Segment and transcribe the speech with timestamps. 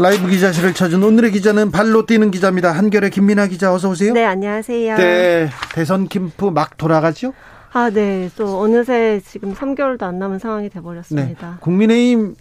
[0.00, 2.70] 라이브 기자실을 찾은 오늘의 기자는 발로 뛰는 기자입니다.
[2.70, 4.12] 한결의 김민아 기자 어서 오세요.
[4.12, 4.96] 네, 안녕하세요.
[4.96, 7.34] 네, 대선 캠프 막 돌아가죠?
[7.72, 8.30] 아, 네.
[8.36, 11.50] 또 어느새 지금 3개월도 안 남은 상황이 돼 버렸습니다.
[11.50, 11.56] 네.
[11.60, 12.36] 국민의힘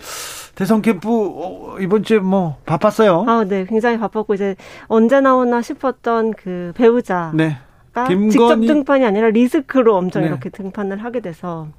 [0.54, 3.26] 대선 캠프 어, 이번 주에 뭐 바빴어요.
[3.28, 3.66] 아, 네.
[3.66, 4.56] 굉장히 바빴고 이제
[4.86, 7.58] 언제 나오나 싶었던 그 배우자 네.
[8.08, 8.30] 김건희...
[8.30, 10.28] 직접 등판이 아니라 리스크로 엄청 네.
[10.28, 11.70] 이렇게 등판을 하게 돼서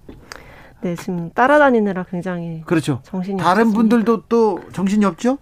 [0.81, 3.01] 네, 지금 따라다니느라 굉장히 그렇죠.
[3.05, 3.79] 정신이 다른 없습니다.
[3.79, 5.39] 분들도 또 정신이 없죠?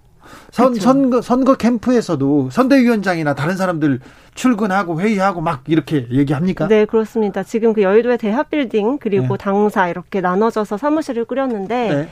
[0.51, 0.81] 선, 그렇죠.
[0.83, 4.01] 선거, 선거 캠프에서도 선대위원장이나 다른 사람들
[4.35, 6.69] 출근하고 회의하고 막 이렇게 얘기합니까?
[6.69, 7.43] 네, 그렇습니다.
[7.43, 9.45] 지금 그 여의도의 대합빌딩 그리고 네.
[9.45, 12.09] 당사 이렇게 나눠져서 사무실을 꾸렸는데 네.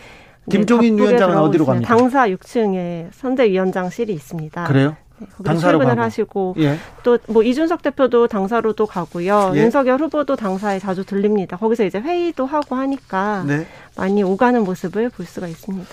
[0.51, 1.97] 김종인 네, 위원장은 어디로 갑니까?
[1.97, 4.65] 당사 6층에 선대위원장실이 있습니다.
[4.65, 4.97] 그래요?
[5.19, 6.03] 네, 당사로 출근을 가고.
[6.03, 6.77] 하시고 예.
[7.03, 9.53] 또뭐 이준석 대표도 당사로도 가고요.
[9.55, 9.61] 예.
[9.61, 11.57] 윤석열 후보도 당사에 자주 들립니다.
[11.57, 13.67] 거기서 이제 회의도 하고 하니까 네.
[13.97, 15.89] 많이 오가는 모습을 볼 수가 있습니다.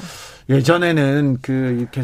[0.52, 2.04] 예전에는 그 이렇게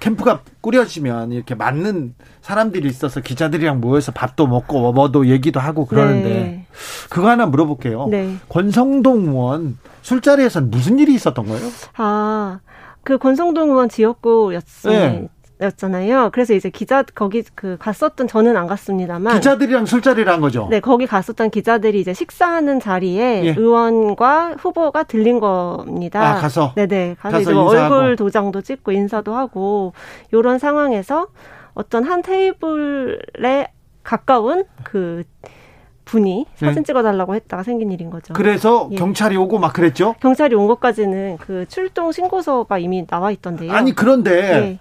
[0.00, 6.66] 캠프가 꾸려지면 이렇게 맞는 사람들이 있어서 기자들이랑 모여서 밥도 먹고 뭐도 얘기도 하고 그러는데 네.
[7.08, 8.08] 그거 하나 물어볼게요.
[8.10, 8.36] 네.
[8.48, 11.68] 권성동 의원 술자리에서는 무슨 일이 있었던 거예요?
[11.96, 12.58] 아,
[13.04, 14.98] 그 권성동 의원 지역구였어요.
[14.98, 15.28] 네.
[15.60, 16.30] 였잖아요.
[16.32, 20.66] 그래서 이제 기자 거기 그 갔었던 저는 안 갔습니다만 기자들이랑 술자리를 한 거죠.
[20.70, 23.54] 네, 거기 갔었던 기자들이 이제 식사하는 자리에 예.
[23.56, 26.32] 의원과 후보가 들린 겁니다.
[26.32, 29.92] 아, 가서 네 네 가서, 가서 이제 뭐 얼굴 도장도 찍고 인사도 하고
[30.32, 31.28] 이런 상황에서
[31.74, 33.68] 어떤 한 테이블에
[34.02, 35.22] 가까운 그
[36.04, 36.86] 분이 사진 네.
[36.86, 38.34] 찍어달라고 했다가 생긴 일인 거죠.
[38.34, 38.96] 그래서 예.
[38.96, 40.14] 경찰이 오고 막 그랬죠?
[40.20, 43.72] 경찰이 온 것까지는 그 출동 신고서가 이미 나와 있던데요.
[43.72, 44.78] 아니 그런데 예.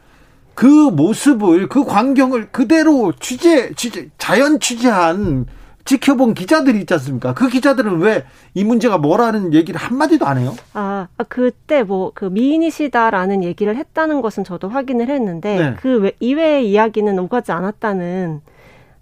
[0.55, 5.45] 그 모습을 그 광경을 그대로 취재 취재 자연 취재한
[5.85, 7.33] 지켜본 기자들이 있지 않습니까?
[7.33, 8.23] 그 기자들은 왜
[8.55, 10.53] 이 문제가 뭐라는 얘기를 한마디도 안 해요?
[10.73, 15.75] 아, 아 그때 뭐 그 미인이시다라는 얘기를 했다는 것은 저도 확인을 했는데 네.
[15.79, 18.41] 그 이외의 이야기는 오가지 않았다는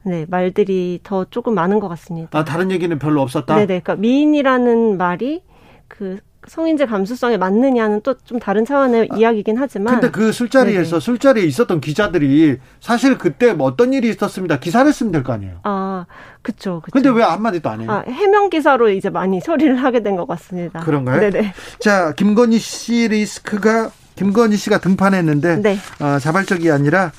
[0.03, 2.37] 네, 말들이 더 조금 많은 것 같습니다.
[2.39, 3.53] 아, 다른 얘기는 별로 없었다?
[3.55, 3.65] 네네.
[3.65, 5.43] 그러니까 미인이라는 말이
[5.89, 6.17] 그
[6.47, 9.93] 성인지 감수성에 맞느냐는 또 좀 다른 차원의 아, 이야기긴 하지만.
[9.95, 10.99] 근데 그 술자리에서 네네.
[10.99, 14.59] 술자리에 있었던 기자들이 사실 그때 뭐 어떤 일이 있었습니다.
[14.59, 15.59] 기사를 쓰면 될 거 아니에요.
[15.63, 16.05] 아,
[16.41, 16.81] 그쵸.
[16.91, 17.91] 근데 왜 한마디도 안 해요?
[17.91, 20.79] 아, 해명 기사로 이제 많이 처리를 하게 된 것 같습니다.
[20.81, 21.19] 그런가요?
[21.19, 21.53] 네네.
[21.79, 25.77] 자, 김건희 씨 리스크가 김건희 씨가 등판했는데 네.
[25.99, 27.11] 어, 자발적이 아니라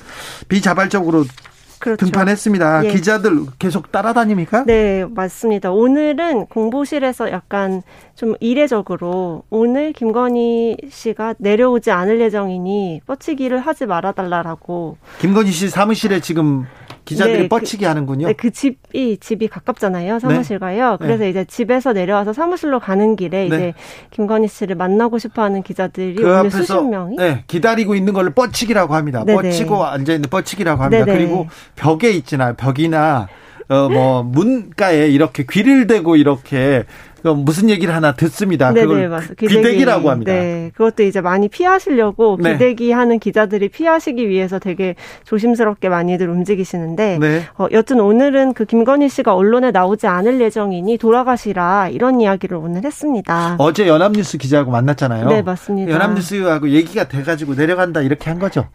[0.47, 1.25] 비자발적으로
[1.83, 2.05] 그렇죠.
[2.05, 2.85] 등판했습니다.
[2.85, 2.89] 예.
[2.91, 4.63] 기자들 계속 따라다닙니까?
[4.65, 5.71] 네, 맞습니다.
[5.71, 7.81] 오늘은 공보실에서 약간
[8.15, 14.97] 좀 이례적으로 오늘 김건희 씨가 내려오지 않을 예정이니 뻗치기를 하지 말아달라라고.
[15.19, 16.65] 김건희 씨 사무실에 지금
[17.05, 18.27] 기자들이 네, 그 뻗치기 그, 하는군요.
[18.27, 20.19] 네, 그 집이 집이 가깝잖아요.
[20.19, 20.91] 사무실과요.
[20.91, 20.97] 네.
[20.99, 21.29] 그래서 네.
[21.29, 23.55] 이제 집에서 내려와서 사무실로 가는 길에 네.
[23.55, 23.73] 이제
[24.11, 29.23] 김건희 씨를 만나고 싶어하는 기자들이 그 오늘 수십 명이 네, 기다리고 있는 걸 뻗치기라고 합니다.
[29.25, 29.41] 네네.
[29.41, 31.05] 뻗치고 앉아 있는 뻗치기라고 합니다.
[31.05, 31.17] 네네.
[31.17, 32.55] 그리고 벽에 있잖아요.
[32.55, 33.27] 벽이나
[33.69, 36.83] 어 뭐 문가에 이렇게 귀를 대고 이렇게
[37.23, 38.73] 무슨 얘기를 하나 듣습니다.
[38.73, 39.45] 네네, 그걸 맞습니다.
[39.47, 40.33] 귀대기, 라고 합니다.
[40.33, 42.53] 네, 그것도 이제 많이 피하시려고 네.
[42.53, 47.43] 귀대기 하는 기자들이 피하시기 위해서 되게 조심스럽게 많이들 움직이시는데 네.
[47.57, 53.55] 어, 여튼 오늘은 그 김건희 씨가 언론에 나오지 않을 예정이니 돌아가시라 이런 이야기를 오늘 했습니다.
[53.59, 55.29] 어제 연합뉴스 기자하고 만났잖아요.
[55.29, 55.91] 네, 맞습니다.
[55.91, 58.67] 연합뉴스하고 얘기가 돼가지고 내려간다 이렇게 한 거죠.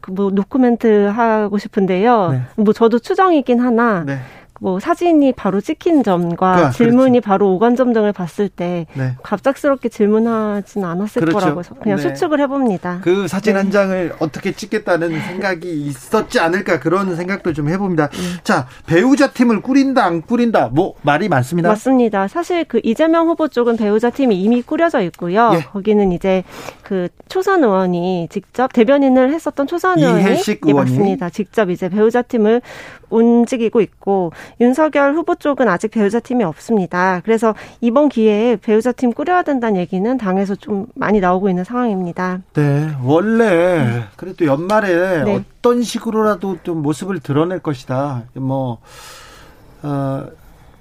[0.00, 2.30] 그뭐 노코멘트 하고 싶은데요.
[2.32, 2.42] 네.
[2.56, 4.04] 뭐 저도 추정이긴 하나.
[4.04, 4.18] 네.
[4.62, 7.26] 뭐 사진이 바로 찍힌 점과 아, 질문이 그렇지.
[7.26, 9.16] 바로 오간 점 등을 봤을 때 네.
[9.24, 11.36] 갑작스럽게 질문하진 않았을 그렇죠.
[11.36, 12.02] 거라고 그냥 네.
[12.04, 13.00] 수축을 해봅니다.
[13.02, 13.58] 그 사진 네.
[13.58, 18.08] 한 장을 어떻게 찍겠다는 생각이 있었지 않을까 그런 생각도 좀 해봅니다.
[18.10, 18.18] 네.
[18.44, 21.68] 자 배우자 팀을 꾸린다 안 꾸린다 뭐 말이 많습니다.
[21.68, 22.28] 맞습니다.
[22.28, 25.50] 사실 그 이재명 후보 쪽은 배우자 팀이 이미 꾸려져 있고요.
[25.54, 25.62] 예.
[25.64, 26.44] 거기는 이제
[26.84, 31.30] 그 초선 의원이 직접 대변인을 했었던 초선 의원이 예, 맞습니다.
[31.30, 32.62] 직접 이제 배우자 팀을
[33.12, 37.20] 움직이고 있고 윤석열 후보 쪽은 아직 배우자 팀이 없습니다.
[37.24, 42.40] 그래서 이번 기회에 배우자 팀 꾸려야 된다는 얘기는 당에서 좀 많이 나오고 있는 상황입니다.
[42.54, 45.44] 네, 원래 그래도 연말에 네.
[45.58, 48.24] 어떤 식으로라도 좀 모습을 드러낼 것이다.
[48.34, 48.78] 뭐
[49.82, 50.26] 어,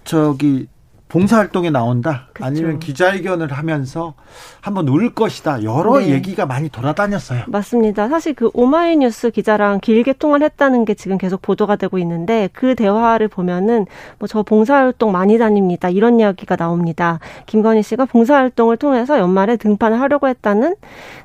[0.03, 0.67] 저기
[1.11, 2.45] 봉사활동에 나온다 그쵸.
[2.45, 4.13] 아니면 기자회견을 하면서
[4.61, 6.07] 한번 울 것이다 여러 네.
[6.09, 7.43] 얘기가 많이 돌아다녔어요.
[7.47, 8.07] 맞습니다.
[8.07, 13.27] 사실 그 오마이뉴스 기자랑 길게 통화를 했다는 게 지금 계속 보도가 되고 있는데 그 대화를
[13.27, 13.85] 보면은
[14.19, 17.19] 뭐 저 봉사활동 많이 다닙니다 이런 이야기가 나옵니다.
[17.47, 20.75] 김건희 씨가 봉사활동을 통해서 연말에 등판을 하려고 했다는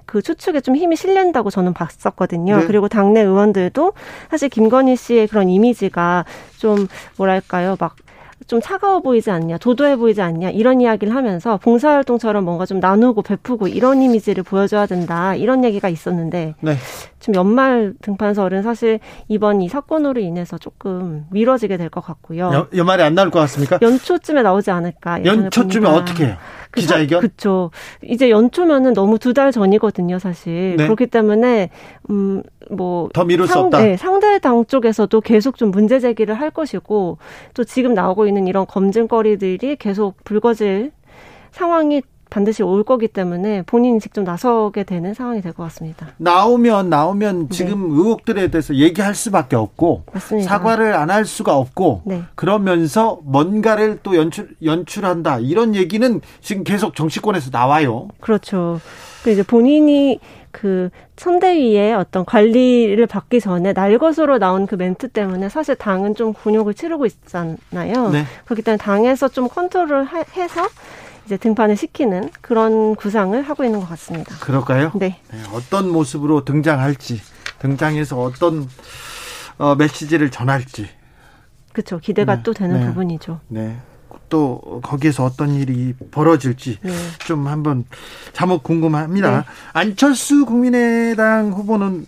[0.06, 2.56] 그 추측에 좀 힘이 실린다고 저는 봤었거든요.
[2.56, 2.66] 네.
[2.66, 3.92] 그리고 당내 의원들도
[4.28, 6.24] 사실 김건희 씨의 그런 이미지가
[6.58, 7.94] 좀 뭐랄까요 막
[8.46, 13.66] 좀 차가워 보이지 않냐, 도도해 보이지 않냐 이런 이야기를 하면서 봉사활동처럼 뭔가 좀 나누고 베푸고
[13.66, 16.76] 이런 이미지를 보여줘야 된다 이런 얘기가 있었는데 네.
[17.18, 22.50] 지금 연말 등판설은 사실 이번 이 사건으로 인해서 조금 미뤄지게 될 것 같고요.
[22.52, 23.78] 연, 연말에 안 나올 것 같습니까?
[23.82, 25.24] 연초쯤에 나오지 않을까.
[25.24, 26.36] 연초쯤에 어떻게 해요?
[26.70, 27.20] 그 기자회견?
[27.20, 27.70] 그렇죠.
[28.02, 30.76] 이제 연초면은 너무 두 달 전이거든요, 사실.
[30.76, 30.84] 네.
[30.84, 31.70] 그렇기 때문에
[32.10, 33.78] 음 뭐 더 미룰 상, 수 없다.
[33.78, 37.18] 네, 상대 당 쪽에서도 계속 좀 문제 제기를 할 것이고
[37.54, 40.90] 또 지금 나오고 있는 이런 검증거리들이 계속 불거질
[41.52, 46.08] 상황이 반드시 올 거기 때문에 본인이 직접 나서게 되는 상황이 될 것 같습니다.
[46.18, 47.56] 나오면 나오면 네.
[47.56, 47.94] 지금 네.
[47.96, 50.48] 의혹들에 대해서 얘기할 수밖에 없고 맞습니다.
[50.48, 52.22] 사과를 안 할 수가 없고 네.
[52.34, 58.08] 그러면서 뭔가를 또 연출 연출한다 이런 얘기는 지금 계속 정치권에서 나와요.
[58.20, 58.80] 그렇죠.
[59.22, 60.18] 그 이제 본인이
[60.50, 66.74] 그 선대위의 어떤 관리를 받기 전에 날것으로 나온 그 멘트 때문에 사실 당은 좀 곤욕을
[66.74, 68.10] 치르고 있잖아요.
[68.10, 68.24] 네.
[68.46, 70.06] 그렇기 때문에 당에서 좀 컨트롤을
[70.36, 70.62] 해서
[71.26, 74.34] 이제 등판을 시키는 그런 구상을 하고 있는 것 같습니다.
[74.38, 74.92] 그럴까요?
[74.94, 75.20] 네.
[75.30, 77.20] 네 어떤 모습으로 등장할지,
[77.58, 78.68] 등장해서 어떤
[79.58, 80.88] 어, 메시지를 전할지.
[81.72, 81.98] 그렇죠.
[81.98, 82.42] 기대가 네.
[82.44, 82.86] 또 되는 네.
[82.86, 83.40] 부분이죠.
[83.48, 83.76] 네.
[84.28, 86.92] 또 거기에서 어떤 일이 벌어질지 네.
[87.26, 87.84] 좀 한번
[88.32, 89.40] 자목 궁금합니다.
[89.40, 89.44] 네.
[89.72, 92.06] 안철수 국민의당 후보는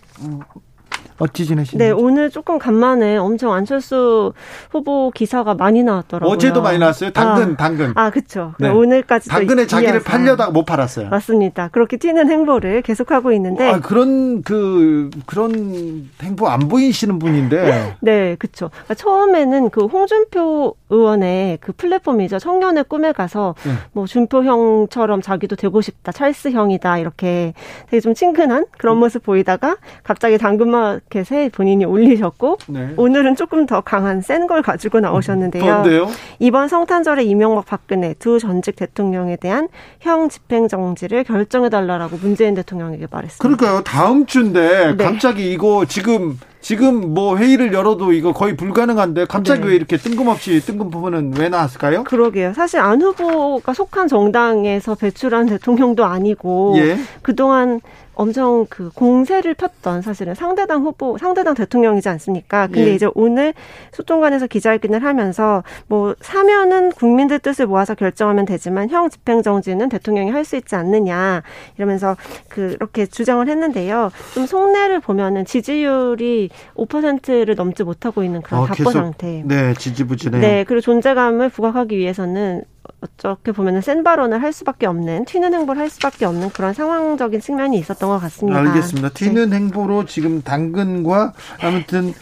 [1.19, 1.87] 어찌 지내시나요?
[1.87, 4.33] 네, 오늘 조금 간만에 엄청 안철수
[4.71, 6.33] 후보 기사가 많이 나왔더라고요.
[6.33, 7.11] 어제도 많이 나왔어요.
[7.11, 7.91] 당근, 아, 당근.
[7.95, 8.53] 아, 그렇죠.
[8.59, 8.69] 네.
[8.69, 11.09] 오늘까지 당근에 자기를 팔려다가 못 팔았어요.
[11.09, 11.67] 맞습니다.
[11.69, 17.97] 그렇게 튀는 행보를 계속하고 있는데 아, 그런 그 그런 행보 안 보이시는 분인데.
[18.01, 18.69] 네, 그렇죠.
[18.69, 22.39] 그러니까 처음에는 그 홍준표 의원의 그 플랫폼이죠.
[22.39, 23.73] 청년의 꿈에 가서 네.
[23.91, 26.11] 뭐 준표 형처럼 자기도 되고 싶다.
[26.11, 26.97] 찰스 형이다.
[26.97, 27.53] 이렇게
[27.89, 28.99] 되게 좀 친근한 그런 음.
[28.99, 32.93] 모습 보이다가 갑자기 당근만 마켓에 본인이 올리셨고 네.
[32.95, 35.63] 오늘은 조금 더 강한 센 걸 가지고 나오셨는데요.
[35.63, 36.07] 뭔데요?
[36.39, 39.67] 이번 성탄절에 이명박 박근혜 두 전직 대통령에 대한
[39.99, 43.43] 형 집행 정지를 결정해 달라라고 문재인 대통령에게 말했습니다.
[43.43, 43.83] 그러니까요.
[43.83, 45.03] 다음 주인데 네.
[45.03, 49.67] 갑자기 이거 지금 지금 뭐 회의를 열어도 이거 거의 불가능한데 갑자기 네.
[49.67, 52.03] 왜 이렇게 뜬금없이 뜬금 부분은 왜 나왔을까요?
[52.03, 52.53] 그러게요.
[52.53, 56.97] 사실 안 후보가 속한 정당에서 배출한 대통령도 아니고 예.
[57.21, 57.79] 그동안
[58.15, 62.67] 엄청 그 공세를 폈던 사실은 상대당 후보, 상대당 대통령이지 않습니까?
[62.67, 62.93] 근데 예.
[62.93, 63.53] 이제 오늘
[63.93, 70.57] 소통관에서 기자회견을 하면서 뭐 사면은 국민들 뜻을 모아서 결정하면 되지만 형 집행정지는 대통령이 할 수
[70.57, 71.43] 있지 않느냐
[71.77, 72.17] 이러면서
[72.49, 74.09] 그렇게 주장을 했는데요.
[74.33, 79.43] 좀 속내를 보면은 지지율이 5%를 넘지 못하고 있는 그런 어, 답보 상태.
[79.45, 80.41] 네, 지지부진해요.
[80.41, 82.63] 네, 그리고 존재감을 부각하기 위해서는
[83.01, 87.77] 어떻게 보면은 센 발언을 할 수밖에 없는 튀는 행보를 할 수밖에 없는 그런 상황적인 측면이
[87.79, 88.59] 있었던 것 같습니다.
[88.59, 89.09] 알겠습니다.
[89.09, 89.55] 튀는 네.
[89.57, 92.13] 행보로 지금 당근과 아무튼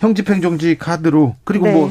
[0.00, 1.72] 형집행정지 카드로 그리고 네.
[1.72, 1.90] 뭐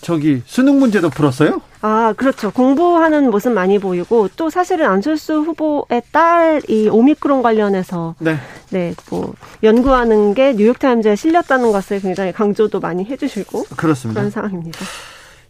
[0.00, 1.60] 저기 수능 문제도 풀었어요?
[1.82, 2.50] 아, 그렇죠.
[2.50, 8.36] 공부하는 모습 많이 보이고 또 사실은 안철수 후보의 딸이 오미크론 관련해서 네.
[8.70, 9.32] 네, 뭐
[9.62, 14.20] 연구하는 게 뉴욕 타임즈에 실렸다는 것을 굉장히 강조도 많이 해 주시고 그렇습니다.
[14.20, 14.78] 그런 상황입니다.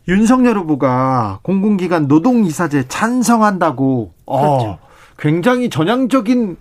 [0.08, 4.68] 윤석열 후보가 공공기관 노동 이사제 찬성한다고 어, 그렇죠.
[4.70, 4.78] 어,
[5.18, 6.56] 굉장히 전향적인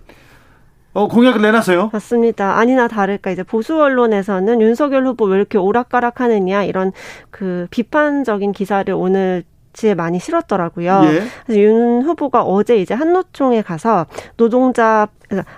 [0.92, 1.90] 어, 공약을 내놨어요.
[1.92, 2.56] 맞습니다.
[2.56, 6.92] 아니나 다를까 이제 보수 언론에서는 윤석열 후보 왜 이렇게 오락가락하느냐 이런
[7.30, 11.02] 그 비판적인 기사를 오늘 지에 많이 실었더라고요.
[11.04, 11.22] 예.
[11.46, 15.08] 그래서 윤 후보가 어제 이제 한노총에 가서 노동자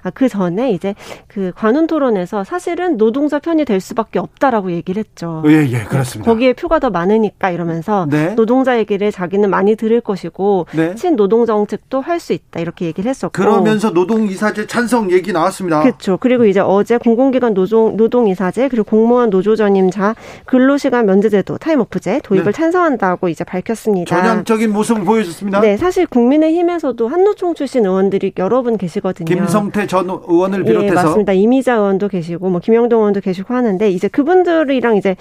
[0.03, 0.95] 아, 그 전에 이제
[1.29, 5.43] 그 관훈 토론에서 사실은 노동자 편이 될 수밖에 없다라고 얘기를 했죠.
[5.47, 6.31] 예, 예, 그렇습니다.
[6.31, 8.35] 거기에 표가 더 많으니까 이러면서 네.
[8.35, 10.95] 노동자 얘기를 자기는 많이 들을 것이고 네.
[10.95, 15.83] 친노동 정책도 할 수 있다 이렇게 얘기를 했었고 그러면서 노동 이사제 찬성 얘기 나왔습니다.
[15.83, 16.17] 그렇죠.
[16.19, 20.15] 그리고 이제 어제 공공기관 노동 노동 이사제 그리고 공무원 노조 전임자
[20.47, 22.53] 근로시간 면제제도 타임오프제 도입을 네.
[22.53, 24.17] 찬성한다고 이제 밝혔습니다.
[24.17, 25.61] 전향적인 모습을 보여줬습니다.
[25.61, 29.27] 네, 사실 국민의힘에서도 한노총 출신 의원들이 여러 분 계시거든요.
[29.27, 31.33] 김성 김성태 전 의원을 비롯해서 예, 맞습니다.
[31.33, 35.17] 이미자 의원도 계시고 뭐 김영동 의원도 계시고 하는데 이제 그분들이랑 이제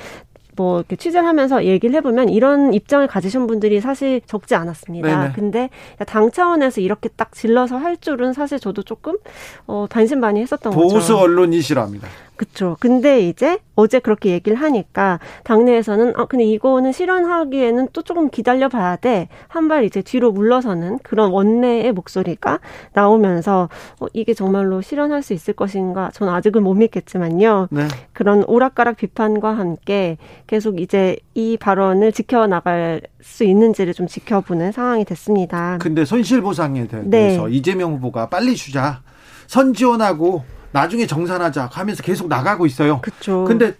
[0.55, 5.07] 뭐 이렇게 취재를 하면서 얘기를 해보면 이런 입장을 가지신 분들이 사실 적지 않았습니다.
[5.07, 5.33] 네네.
[5.33, 5.69] 근데
[6.05, 9.17] 당 차원에서 이렇게 딱 질러서 할 줄은 사실 저도 조금
[9.65, 10.93] 어 반신반의했었던 거죠.
[10.93, 12.07] 보수 언론이시랍니다.
[12.41, 12.75] 그렇죠.
[12.79, 18.95] 근데 이제 어제 그렇게 얘기를 하니까 당내에서는 아 근데 이거는 실현하기에는 또 조금 기다려 봐야
[18.95, 19.27] 돼.
[19.47, 22.59] 한 발 이제 뒤로 물러서는 그런 원내의 목소리가
[22.93, 23.69] 나오면서
[23.99, 26.09] 어, 이게 정말로 실현할 수 있을 것인가?
[26.13, 27.67] 저는 아직은 못 믿겠지만요.
[27.69, 27.87] 네.
[28.11, 30.17] 그런 오락가락 비판과 함께
[30.47, 35.77] 계속 이제 이 발언을 지켜 나갈 수 있는지를 좀 지켜보는 상황이 됐습니다.
[35.79, 37.07] 근데 손실 보상에 대해서
[37.47, 37.51] 네.
[37.51, 39.03] 이재명 후보가 빨리 주자.
[39.47, 43.01] 선 지원하고 나중에 정산하자 하면서 계속 나가고 있어요.
[43.01, 43.45] 그렇죠.
[43.45, 43.75] 근데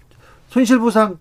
[0.49, 1.17] 손실보상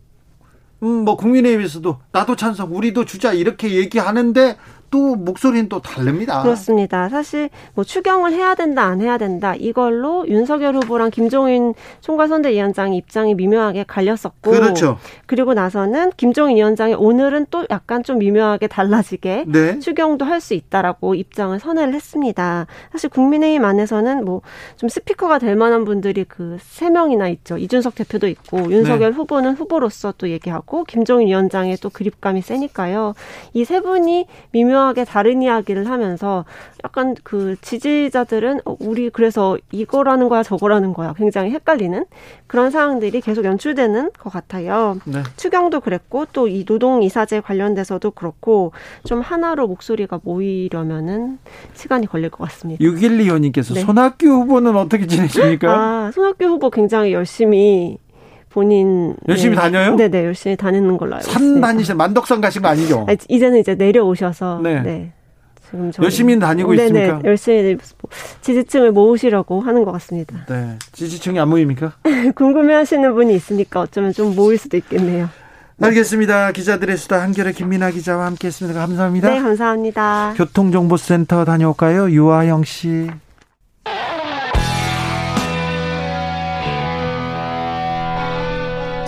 [0.82, 4.56] 음, 뭐 국민의힘에서도 나도 찬성, 우리도 주자 이렇게 얘기하는데
[4.90, 6.42] 또 목소리는 또 다릅니다.
[6.42, 7.08] 그렇습니다.
[7.08, 13.84] 사실 뭐 추경을 해야 된다 안 해야 된다 이걸로 윤석열 후보랑 김종인 총괄선대위원장의 입장이 미묘하게
[13.86, 14.98] 갈렸었고 그렇죠.
[15.26, 19.78] 그리고 나서는 김종인 위원장이 오늘은 또 약간 좀 미묘하게 달라지게 네.
[19.78, 22.66] 추경도 할 수 있다라고 입장을 선회를 했습니다.
[22.92, 24.40] 사실 국민의힘 안에서는 뭐
[24.76, 27.58] 좀 스피커가 될 만한 분들이 그 세 명이나 있죠.
[27.58, 29.16] 이준석 대표도 있고 윤석열 네.
[29.16, 33.14] 후보는 후보로서 또 얘기하고 김종인 위원장의 또 그립감이 세니까요.
[33.54, 36.44] 이 세 분이 미묘 미묘하게 다른 이야기를 하면서
[36.84, 42.04] 약간 그 지지자들은 어, 우리 그래서 이거라는 거야 저거라는 거야 굉장히 헷갈리는
[42.46, 44.98] 그런 상황들이 계속 연출되는 것 같아요.
[45.04, 45.22] 네.
[45.36, 48.72] 추경도 그랬고 또 이 노동 이사제 관련돼서도 그렇고
[49.04, 51.38] 좀 하나로 목소리가 모이려면은
[51.74, 52.82] 시간이 걸릴 것 같습니다.
[52.82, 53.80] 6125님께서 네.
[53.80, 55.72] 손학규 후보는 어떻게 지내십니까?
[55.72, 57.98] 아, 손학규 후보 굉장히 열심히
[58.50, 59.62] 본인 열심히 네.
[59.62, 59.94] 다녀요?
[59.94, 61.52] 네네 네, 열심히 다니는 걸로 알고 있습니다.
[61.52, 63.06] 산 다니신 만덕산 가신 거 아니죠?
[63.08, 64.80] 아니, 이제는 이제 내려오셔서 네.
[64.82, 65.12] 네.
[65.70, 67.18] 지금 열심히 다니고 네네, 있습니까?
[67.18, 67.78] 네, 열심히
[68.40, 70.44] 지지층을 모으시려고 하는 것 같습니다.
[70.48, 71.92] 네, 지지층이 안 모입니까?
[72.34, 75.28] 궁금해하시는 분이 있으니까 어쩌면 좀 모일 수도 있겠네요.
[75.80, 76.52] 알겠습니다.
[76.52, 78.78] 기자들의 수다 한결의 김민아 기자와 함께했습니다.
[78.78, 79.30] 감사합니다.
[79.30, 80.34] 네, 감사합니다.
[80.36, 82.10] 교통정보센터 다녀올까요?
[82.10, 83.08] 유아영 씨.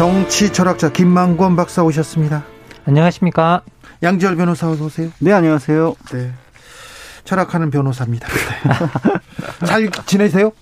[0.00, 2.42] 정치 철학자 김만권 박사 오셨습니다.
[2.86, 3.60] 안녕하십니까?
[4.02, 5.10] 양지열 변호사 어서 오세요.
[5.18, 5.94] 네, 안녕하세요.
[6.12, 6.32] 네.
[7.24, 8.26] 철학하는 변호사입니다.
[8.26, 9.16] 네.
[9.66, 10.52] 잘 지내세요?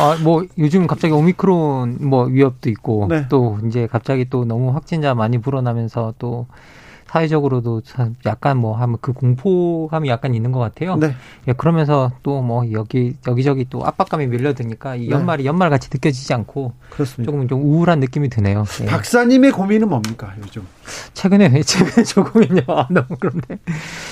[0.00, 3.26] 아, 뭐 요즘 갑자기 오미크론 뭐 위협도 있고 네.
[3.28, 6.48] 또 이제 갑자기 또 너무 확진자 많이 불어나면서 또
[7.12, 7.82] 사회적으로도
[8.24, 10.96] 약간 뭐 하면 그 공포감이 약간 있는 것 같아요.
[10.96, 11.14] 네.
[11.46, 15.10] 예, 그러면서 또 뭐 여기 여기저기 또 압박감이 밀려드니까 이 네.
[15.10, 15.48] 연말이 네.
[15.48, 17.30] 연말 같이 느껴지지 않고 그렇습니다.
[17.30, 18.64] 조금 좀 우울한 느낌이 드네요.
[18.82, 18.86] 예.
[18.86, 20.66] 박사님의 고민은 뭡니까 요즘?
[21.14, 22.62] 최근에 최근에 저 고민요.
[22.68, 23.58] 아, 너무 그런데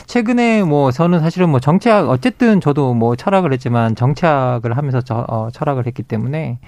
[0.07, 5.49] 최근에 뭐 저는 사실은 뭐 정치학 어쨌든 저도 뭐 철학을 했지만 정치학을 하면서 저, 어,
[5.52, 6.59] 철학을 했기 때문에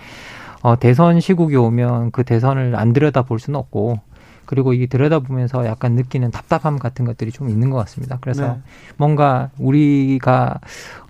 [0.62, 4.00] 어, 대선 시국이 오면 그 대선을 안 들여다 볼 수는 없고
[4.46, 8.18] 그리고 이 들여다보면서 약간 느끼는 답답함 같은 것들이 좀 있는 것 같습니다.
[8.20, 8.60] 그래서 네.
[8.96, 10.60] 뭔가 우리가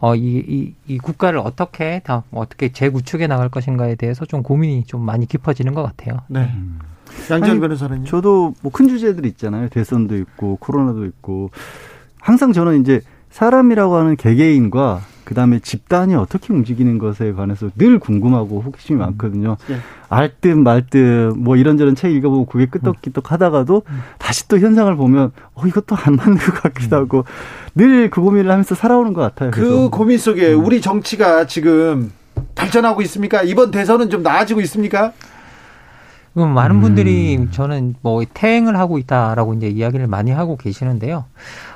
[0.00, 5.02] 어, 이, 이, 이 국가를 어떻게 다 어떻게 재구축해 나갈 것인가에 대해서 좀 고민이 좀
[5.04, 6.20] 많이 깊어지는 것 같아요.
[6.28, 6.50] 네.
[6.54, 6.78] 음.
[7.30, 8.04] 양지열 변호사는요?
[8.04, 9.68] 저도 뭐 큰 주제들 있잖아요.
[9.68, 11.50] 대선도 있고 코로나도 있고
[12.20, 18.60] 항상 저는 이제 사람이라고 하는 개개인과 그 다음에 집단이 어떻게 움직이는 것에 관해서 늘 궁금하고
[18.62, 19.00] 호기심이 음.
[19.00, 19.56] 많거든요.
[19.68, 19.76] 네.
[20.08, 24.00] 알듯 말듯 뭐 이런저런 책 읽어보고 그게 끄떡기떡 하다가도 음.
[24.18, 27.02] 다시 또 현상을 보면 어 이것도 안 맞는 것 같기도 음.
[27.02, 27.24] 하고
[27.74, 29.50] 늘 그 고민을 하면서 살아오는 것 같아요.
[29.50, 29.90] 그 그래서.
[29.90, 32.12] 고민 속에 우리 정치가 지금
[32.54, 33.42] 발전하고 있습니까?
[33.42, 35.12] 이번 대선은 좀 나아지고 있습니까?
[36.34, 37.50] 그럼 많은 분들이 음.
[37.50, 41.26] 저는 뭐 퇴행을 하고 있다라고 이제 이야기를 많이 하고 계시는데요.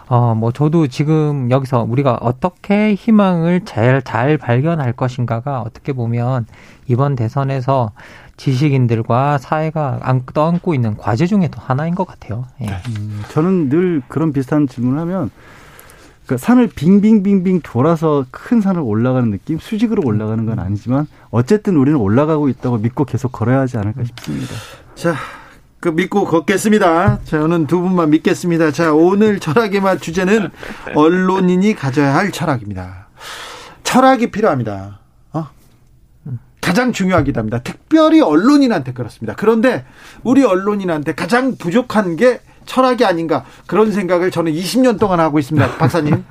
[0.09, 6.47] 어, 뭐 저도 지금 여기서 우리가 어떻게 희망을 잘, 잘 발견할 것인가가 어떻게 보면
[6.87, 7.93] 이번 대선에서
[8.37, 10.01] 지식인들과 사회가
[10.33, 12.45] 떠안고 있는 과제 중에도 하나인 것 같아요.
[12.63, 12.67] 예.
[12.67, 15.31] 음, 저는 늘 그런 비슷한 질문을 하면
[16.27, 22.49] 그 산을 빙빙빙빙 돌아서 큰 산을 올라가는 느낌, 수직으로 올라가는 건 아니지만 어쨌든 우리는 올라가고
[22.49, 24.55] 있다고 믿고 계속 걸어야 하지 않을까 싶습니다.
[24.97, 25.15] 자,
[25.81, 27.21] 그 믿고 걷겠습니다.
[27.25, 28.73] 저는 두 분만 믿겠습니다.
[28.73, 30.51] 자, 오늘 철학의 맛 주제는
[30.95, 33.09] 언론인이 가져야 할 철학입니다.
[33.83, 35.01] 철학이 필요합니다.
[35.33, 35.47] 어?
[36.61, 37.61] 가장 중요하기도 합니다.
[37.63, 39.35] 특별히 언론인한테 그렇습니다.
[39.37, 39.85] 그런데
[40.23, 45.77] 우리 언론인한테 가장 부족한 게 철학이 아닌가 그런 생각을 저는 20년 동안 하고 있습니다.
[45.79, 46.25] 박사님.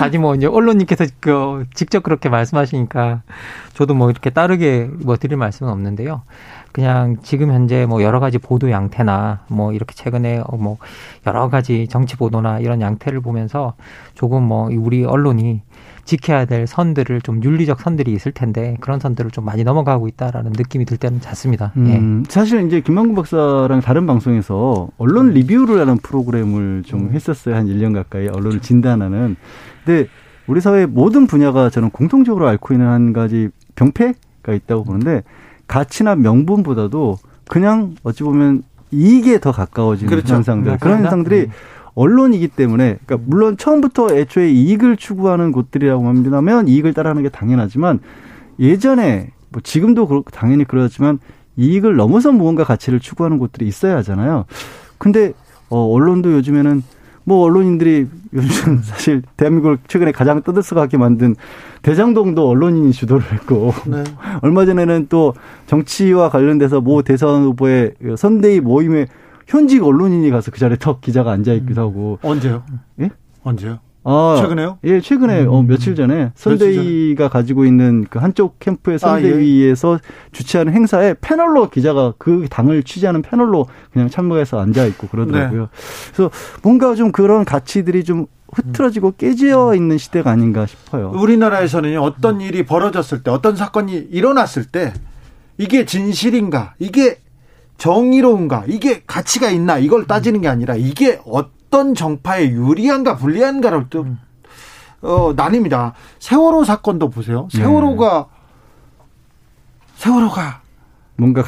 [0.00, 3.22] 아니 뭐 이제 언론님께서 그 직접 그렇게 말씀하시니까
[3.74, 6.22] 저도 뭐 이렇게 따르게 뭐 드릴 말씀은 없는데요.
[6.72, 10.78] 그냥 지금 현재 뭐 여러 가지 보도 양태나 뭐 이렇게 최근에 뭐
[11.26, 13.74] 여러 가지 정치 보도나 이런 양태를 보면서
[14.14, 15.62] 조금 뭐 우리 언론이
[16.04, 20.84] 지켜야 될 선들을 좀 윤리적 선들이 있을 텐데 그런 선들을 좀 많이 넘어가고 있다라는 느낌이
[20.84, 21.72] 들 때는 잦습니다.
[21.76, 22.30] 음, 예.
[22.30, 27.12] 사실 이제 김만구 박사랑 다른 방송에서 언론 리뷰를 하는 프로그램을 좀 음.
[27.12, 27.54] 했었어요.
[27.54, 29.36] 한 1년 가까이 언론을 진단하는.
[29.84, 30.08] 근데
[30.46, 35.22] 우리 사회 모든 분야가 저는 공통적으로 앓고 있는 한 가지 병폐가 있다고 보는데
[35.72, 40.34] 가치나 명분보다도 그냥 어찌 보면 이익에 더 가까워지는 그렇죠.
[40.34, 40.76] 현상들.
[40.78, 41.50] 그런 현상들이 음.
[41.94, 48.00] 언론이기 때문에 그러니까 물론 처음부터 애초에 이익을 추구하는 곳들이라고 합니다면 이익을 따라하는 게 당연하지만
[48.58, 51.18] 예전에 뭐 지금도 그렇고 당연히 그렇지만
[51.56, 54.44] 이익을 넘어서 무언가 가치를 추구하는 곳들이 있어야 하잖아요.
[54.98, 55.32] 근데
[55.70, 56.82] 어 언론도 요즘에는
[57.24, 61.34] 뭐 언론인들이 요즘 사실 대한민국을 최근에 가장 떠들썩하게 만든
[61.82, 64.04] 대장동도 언론인이 주도를 했고 네.
[64.42, 65.34] 얼마 전에는 또
[65.66, 69.06] 정치와 관련돼서 모 대선 후보의 선대위 모임에
[69.46, 71.86] 현직 언론인이 가서 그 자리에 턱 기자가 앉아 있기도 음.
[71.88, 72.18] 하고.
[72.22, 72.62] 언제요?
[73.00, 73.10] 예?
[73.42, 73.78] 언제요?
[74.04, 74.78] 아, 최근에요?
[74.84, 75.48] 예, 최근에 음.
[75.48, 80.28] 어, 며칠 전에 선대위가 가지고 있는 그 한쪽 캠프의 선대위에서 아, 예.
[80.32, 85.62] 주최하는 행사에 패널로 기자가 그 당을 취재하는 패널로 그냥 참여해서 앉아 있고 그러더라고요.
[85.62, 85.68] 네.
[86.12, 86.30] 그래서
[86.62, 91.12] 뭔가 좀 그런 가치들이 좀 흐트러지고 깨져 있는 시대가 아닌가 싶어요.
[91.14, 94.92] 우리나라에서는 어떤 일이 벌어졌을 때, 어떤 사건이 일어났을 때
[95.58, 97.18] 이게 진실인가, 이게
[97.78, 101.50] 정의로운가 이게 가치가 있나 이걸 따지는 게 아니라 이게 어떤
[101.94, 104.18] 정파에 유리한가 불리한가를 또 음.
[105.00, 105.92] 어, 나뉩니다.
[106.20, 107.48] 세월호 사건도 보세요.
[107.50, 108.42] 세월호가 네.
[109.96, 110.62] 세월호가
[111.16, 111.42] 뭔가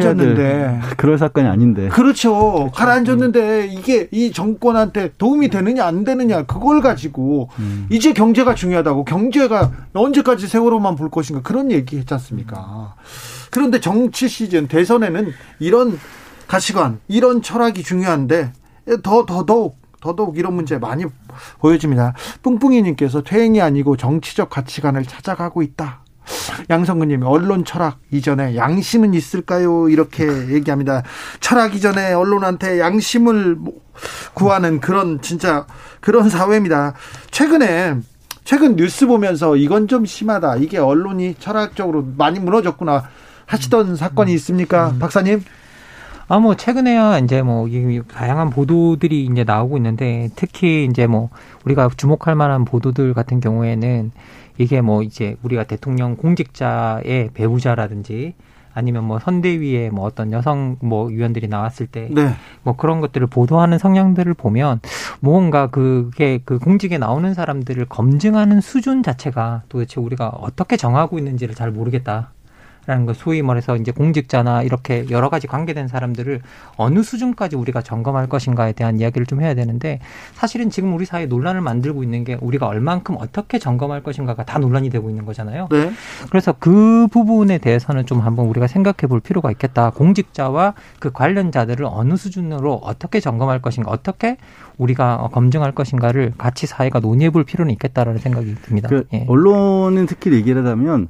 [0.00, 1.88] 해야 될 그럴 사건이 아닌데.
[1.88, 2.32] 그렇죠.
[2.32, 2.70] 그렇죠.
[2.72, 7.86] 가라앉았는데 이게 이 정권한테 도움이 되느냐 안 되느냐 그걸 가지고 음.
[7.90, 12.58] 이제 경제가 중요하다고 경제가 언제까지 세월호만 볼 것인가 그런 얘기 했지 않습니까?
[12.58, 13.02] 음.
[13.50, 15.98] 그런데 정치 시즌 대선에는 이런
[16.46, 18.52] 가치관, 이런 철학이 중요한데
[19.02, 21.04] 더 더더욱 더더욱 이런 문제 많이
[21.58, 22.14] 보여집니다.
[22.42, 26.04] 뿡뿡이님께서 퇴행이 아니고 정치적 가치관을 찾아가고 있다.
[26.70, 29.88] 양성근님 언론 철학 이전에 양심은 있을까요?
[29.88, 31.02] 이렇게 얘기합니다.
[31.40, 33.58] 철학 이전에 언론한테 양심을
[34.34, 35.66] 구하는 그런 진짜
[36.00, 36.94] 그런 사회입니다.
[37.30, 37.96] 최근에
[38.44, 40.56] 최근 뉴스 보면서 이건 좀 심하다.
[40.56, 43.04] 이게 언론이 철학적으로 많이 무너졌구나.
[43.46, 44.98] 하시던 사건이 있습니까, 음.
[44.98, 45.42] 박사님?
[46.30, 47.66] 아, 뭐, 최근에야 이제 뭐,
[48.12, 51.30] 다양한 보도들이 이제 나오고 있는데, 특히 이제 뭐,
[51.64, 54.12] 우리가 주목할 만한 보도들 같은 경우에는
[54.58, 58.34] 이게 뭐, 이제 우리가 대통령 공직자의 배우자라든지
[58.74, 62.30] 아니면 뭐 선대위에 뭐 어떤 여성 뭐 위원들이 나왔을 때뭐 네.
[62.62, 64.80] 뭐 그런 것들을 보도하는 성향들을 보면
[65.18, 71.72] 무언가 그게 그 공직에 나오는 사람들을 검증하는 수준 자체가 도대체 우리가 어떻게 정하고 있는지를 잘
[71.72, 72.30] 모르겠다.
[72.88, 76.40] 라는 거 소위 말해서 이제 공직자나 이렇게 여러 가지 관계된 사람들을
[76.76, 80.00] 어느 수준까지 우리가 점검할 것인가에 대한 이야기를 좀 해야 되는데
[80.32, 84.88] 사실은 지금 우리 사회에 논란을 만들고 있는 게 우리가 얼만큼 어떻게 점검할 것인가가 다 논란이
[84.88, 85.68] 되고 있는 거잖아요.
[85.70, 85.92] 네.
[86.30, 89.90] 그래서 그 부분에 대해서는 좀 한번 우리가 생각해 볼 필요가 있겠다.
[89.90, 94.38] 공직자와 그 관련자들을 어느 수준으로 어떻게 점검할 것인가, 어떻게
[94.78, 98.88] 우리가 검증할 것인가를 같이 사회가 논의해 볼 필요는 있겠다라는 생각이 듭니다.
[98.88, 99.26] 그 예.
[99.28, 101.08] 언론은 특히 얘기를 하자면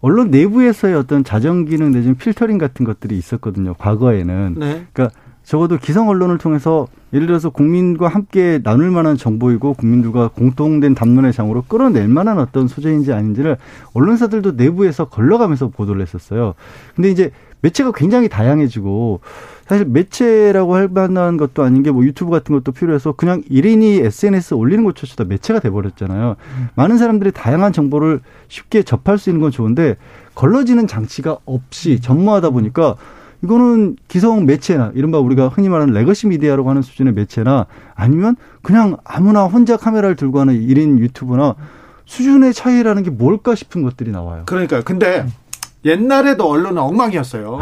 [0.00, 3.74] 언론 내부에서의 어떤 자정 기능 내지는 필터링 같은 것들이 있었거든요.
[3.74, 4.54] 과거에는.
[4.58, 4.86] 네.
[4.92, 11.32] 그러니까 적어도 기성 언론을 통해서 예를 들어서 국민과 함께 나눌 만한 정보이고 국민들과 공통된 담론의
[11.32, 13.56] 장으로 끌어낼 만한 어떤 소재인지 아닌지를
[13.94, 16.54] 언론사들도 내부에서 걸러가면서 보도를 했었어요.
[16.96, 17.30] 근데 이제
[17.60, 19.20] 매체가 굉장히 다양해지고
[19.68, 24.54] 사실 매체라고 할 만한 것도 아닌 게 뭐 유튜브 같은 것도 필요해서 그냥 일인이 SNS
[24.54, 26.36] 올리는 것조차도 매체가 돼버렸잖아요.
[26.58, 26.68] 음.
[26.74, 29.96] 많은 사람들이 다양한 정보를 쉽게 접할 수 있는 건 좋은데
[30.34, 32.00] 걸러지는 장치가 없이 음.
[32.00, 32.96] 전무하다 보니까
[33.42, 39.44] 이거는 기성 매체나 이른바 우리가 흔히 말하는 legacy media라고 하는 수준의 매체나 아니면 그냥 아무나
[39.44, 41.54] 혼자 카메라를 들고 하는 일인 유튜브나
[42.06, 44.44] 수준의 차이라는 게 뭘까 싶은 것들이 나와요.
[44.46, 45.26] 그러니까 근데
[45.86, 47.60] 옛날에도 언론은 엉망이었어요.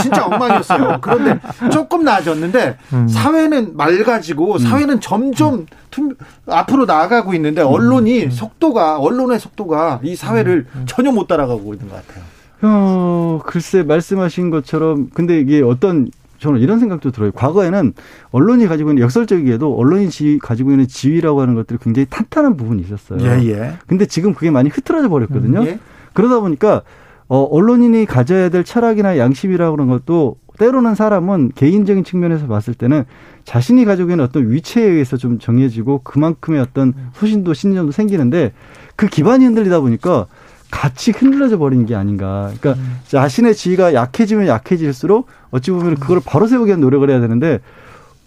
[0.00, 0.98] 진짜 엉망이었어요.
[1.00, 1.38] 그런데
[1.70, 3.08] 조금 나아졌는데 음.
[3.08, 4.58] 사회는 맑아지고 음.
[4.58, 6.14] 사회는 점점 음,
[6.46, 8.30] 앞으로 나아가고 있는데 언론이 음.
[8.30, 10.80] 속도가 언론의 속도가 이 사회를 음.
[10.80, 10.84] 음.
[10.86, 12.24] 전혀 못 따라가고 있는 것 같아요.
[12.62, 17.32] 어, 글쎄 말씀하신 것처럼 근데 이게 어떤 저는 이런 생각도 들어요.
[17.32, 17.92] 과거에는
[18.30, 23.20] 언론이 가지고 있는 역설적이게도 언론이 지, 가지고 있는 지위라고 하는 것들이 굉장히 탄탄한 부분이 있었어요.
[23.22, 23.74] 예, 예.
[23.86, 25.60] 근데 지금 그게 많이 흐트러져 버렸거든요.
[25.60, 25.78] 음, 예.
[26.14, 26.82] 그러다 보니까
[27.30, 33.04] 어, 언론인이 가져야 될 철학이나 양심이라고 그런 것도 때로는 사람은 개인적인 측면에서 봤을 때는
[33.44, 38.52] 자신이 가지고 있는 어떤 위치에 의해서 좀 정해지고 그만큼의 어떤 소신도 신념도 생기는데
[38.96, 40.26] 그 기반이 흔들리다 보니까
[40.72, 42.50] 같이 흔들려져 버리는 게 아닌가.
[42.58, 42.98] 그러니까 음.
[43.06, 47.60] 자신의 지위가 약해지면 약해질수록 어찌 보면 그걸 바로 세우기 위한 노력을 해야 되는데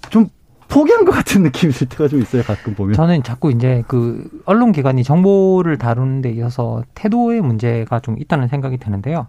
[0.10, 0.28] 좀
[0.74, 2.42] 포기한 것 같은 느낌이 들 때가 좀 있어요.
[2.42, 2.96] 가끔 보면.
[2.96, 8.78] 저는 자꾸 이제 그 언론 기관이 정보를 다루는 데 있어서 태도의 문제가 좀 있다는 생각이
[8.78, 9.28] 드는데요.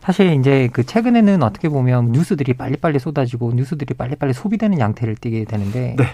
[0.00, 5.96] 사실 이제 그 최근에는 어떻게 보면 뉴스들이 빨리빨리 쏟아지고 뉴스들이 빨리빨리 소비되는 양태를 띠게 되는데
[5.98, 6.04] 네.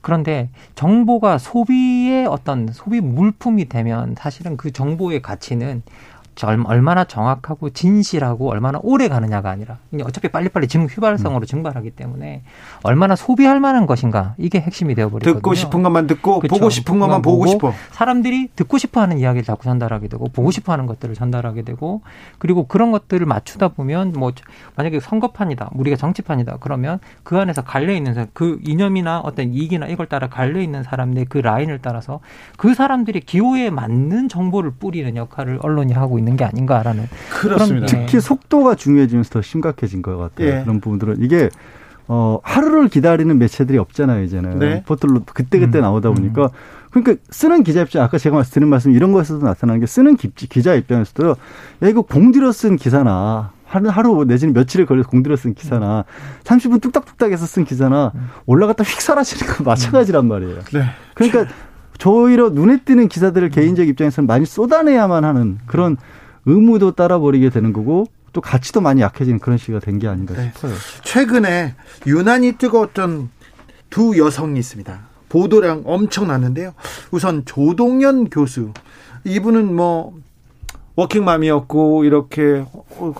[0.00, 5.82] 그런데 정보가 소비의 어떤 소비 물품이 되면 사실은 그 정보의 가치는
[6.66, 11.46] 얼마나 정확하고 진실하고 얼마나 오래 가느냐가 아니라 어차피 빨리빨리 지금 휘발성으로 음.
[11.46, 12.42] 증발하기 때문에
[12.82, 15.34] 얼마나 소비할 만한 것인가 이게 핵심이 되어버리거든요.
[15.34, 16.54] 듣고 싶은 것만 듣고 그렇죠.
[16.54, 17.72] 보고 싶은 것만 보고 싶어.
[17.92, 22.02] 사람들이 듣고 싶어하는 이야기를 자꾸 전달하게 되고 보고 싶어하는 것들을 전달하게 되고
[22.38, 24.32] 그리고 그런 것들을 맞추다 보면 뭐
[24.76, 30.28] 만약에 선거판이다 우리가 정치판이다 그러면 그 안에서 갈려 있는 그 이념이나 어떤 이익이나 이걸 따라
[30.28, 32.20] 갈려 있는 사람들 그 라인을 따라서
[32.56, 36.23] 그 사람들의 기호에 맞는 정보를 뿌리는 역할을 언론이 하고 있는.
[36.24, 37.86] 있는 게 아닌가라는 그렇습니다.
[37.86, 40.48] 특히 속도가 중요해지면서 더 심각해진 것 같아요.
[40.48, 40.62] 예.
[40.62, 41.50] 그런 부분들은 이게
[42.06, 44.82] 어 하루를 기다리는 매체들이 없잖아요 이제는 네.
[44.84, 45.82] 포털로 그때 그때 음.
[45.82, 46.50] 나오다 보니까
[46.90, 51.30] 그러니까 쓰는 기자 입장 아까 제가 드린 말씀 이런 거에서도 나타나는 게 쓰는 기자 입장에서도
[51.30, 56.04] 야 이거 공들여 쓴 기사나 하루, 하루 내지는 며칠을 걸려서 공들여 쓴 기사나
[56.44, 58.12] 30분 뚝딱뚝딱 해서 쓴 기사나
[58.46, 60.60] 올라갔다 휙 사라지는 거 마찬가지란 말이에요.
[60.72, 60.84] 네.
[61.14, 61.46] 그러니까
[62.22, 65.96] 오히려 눈에 띄는 기사들을 개인적 입장에서는 많이 쏟아내야만 하는 그런
[66.46, 70.50] 의무도 따라버리게 되는 거고 또 가치도 많이 약해지는 그런 시기가 된 게 아닌가 네.
[70.54, 70.72] 싶어요.
[71.04, 71.74] 최근에
[72.06, 73.30] 유난히 뜨거웠던
[73.90, 74.98] 두 여성이 있습니다.
[75.28, 76.74] 보도량 엄청 났는데요.
[77.10, 78.72] 우선 조동현 교수.
[79.24, 80.14] 이분은 뭐
[80.96, 82.64] 워킹맘이었고 이렇게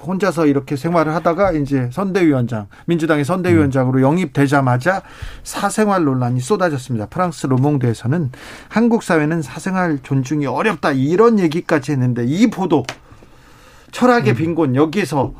[0.06, 5.02] 혼자서 이렇게 생활을 하다가 이제 선대위원장 민주당의 선대위원장으로 영입되자마자
[5.42, 7.06] 사생활 논란이 쏟아졌습니다.
[7.06, 8.30] 프랑스 르몽드에서는
[8.68, 12.84] 한국 사회는 사생활 존중이 어렵다 이런 얘기까지 했는데 이 보도
[13.90, 14.36] 철학의 음.
[14.36, 15.34] 빈곤 여기에서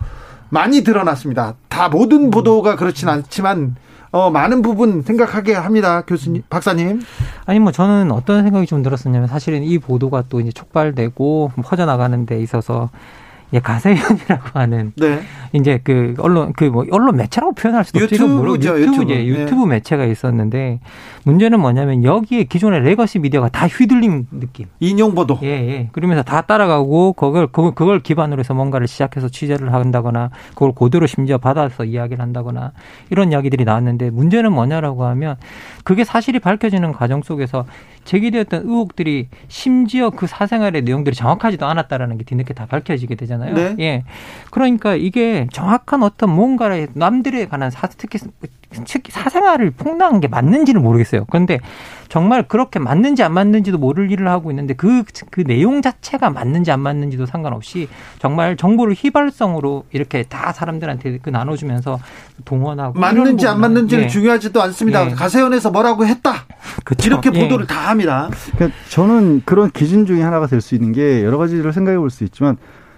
[0.49, 1.55] 많이 드러났습니다.
[1.69, 3.77] 다 모든 보도가 그렇진 않지만
[4.15, 6.03] 어, 많은 부분 생각하게 합니다.
[6.03, 7.01] 교수님, 박사님.
[7.47, 12.41] 아니, 뭐, 저는 어떤 생각이 좀 들었었냐면 사실은 이 보도가 또 이제 촉발되고 퍼져나가는 데
[12.41, 12.91] 있어서
[13.55, 15.21] 예, 가세현이라고 하는 네.
[15.53, 18.17] 이제 그 언론 그 뭐 언론 매체라고 표현할 수도 없죠.
[18.17, 19.27] 유튜브죠, 유튜브 이제 네.
[19.27, 20.81] 유튜브 매체가 있었는데
[21.25, 24.67] 문제는 뭐냐면 여기에 기존의 legacy media가 다 휘둘린 느낌.
[24.81, 25.39] 인용 보도.
[25.45, 25.89] 예, 예.
[25.93, 31.39] 그러면서 다 따라가고 그걸 그걸, 그걸 기반으로 해서 뭔가를 시작해서 취재를 한다거나 그걸 고대로 심지어
[31.39, 32.73] 받아서 이야기를 한다거나
[33.11, 35.37] 이런 이야기들이 나왔는데 문제는 뭐냐라고 하면
[35.85, 37.67] 그게 사실이 밝혀지는 과정 속에서
[38.05, 43.44] 제기되었던 의혹들이 심지어 그 사생활의 내용들이 정확하지도 않았다라는 게 뒤늦게 다 밝혀지게 되잖아요.
[43.53, 43.77] 네.
[43.81, 44.05] 예.
[44.51, 48.19] 그러니까 이게 정확한 어떤 뭔가를 남들에 관한 사, 특히
[48.87, 51.25] 특히 사생활을 폭로한 게 맞는지는 모르겠어요.
[51.31, 51.59] 그런데
[52.09, 56.81] 정말 그렇게 맞는지 안 맞는지도 모를 일을 하고 있는데 그, 그 내용 자체가 맞는지 안
[56.81, 61.99] 맞는지도 상관없이 정말 정보를 휘발성으로 이렇게 다 사람들한테 그 나눠주면서
[62.45, 62.99] 동원하고.
[62.99, 64.09] 맞는지 안 맞는지는 예.
[64.09, 65.07] 중요하지도 않습니다.
[65.07, 65.11] 예.
[65.15, 66.45] 가세연에서 뭐라고 했다.
[66.85, 67.09] 그쵸.
[67.09, 67.41] 이렇게 예.
[67.43, 67.75] 보도를 예.
[67.75, 68.29] 다 합니다.
[68.55, 72.23] 그러니까 저는 그런 기준 중에 하나가 될 수 있는 게 여러 가지를 생각해 볼 수
[72.25, 72.57] 있지만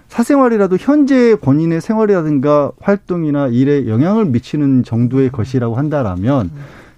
[0.09, 6.51] 사생활이라도 현재 본인의 생활이라든가 활동이나 일에 영향을 미치는 정도의 것이라고 한다라면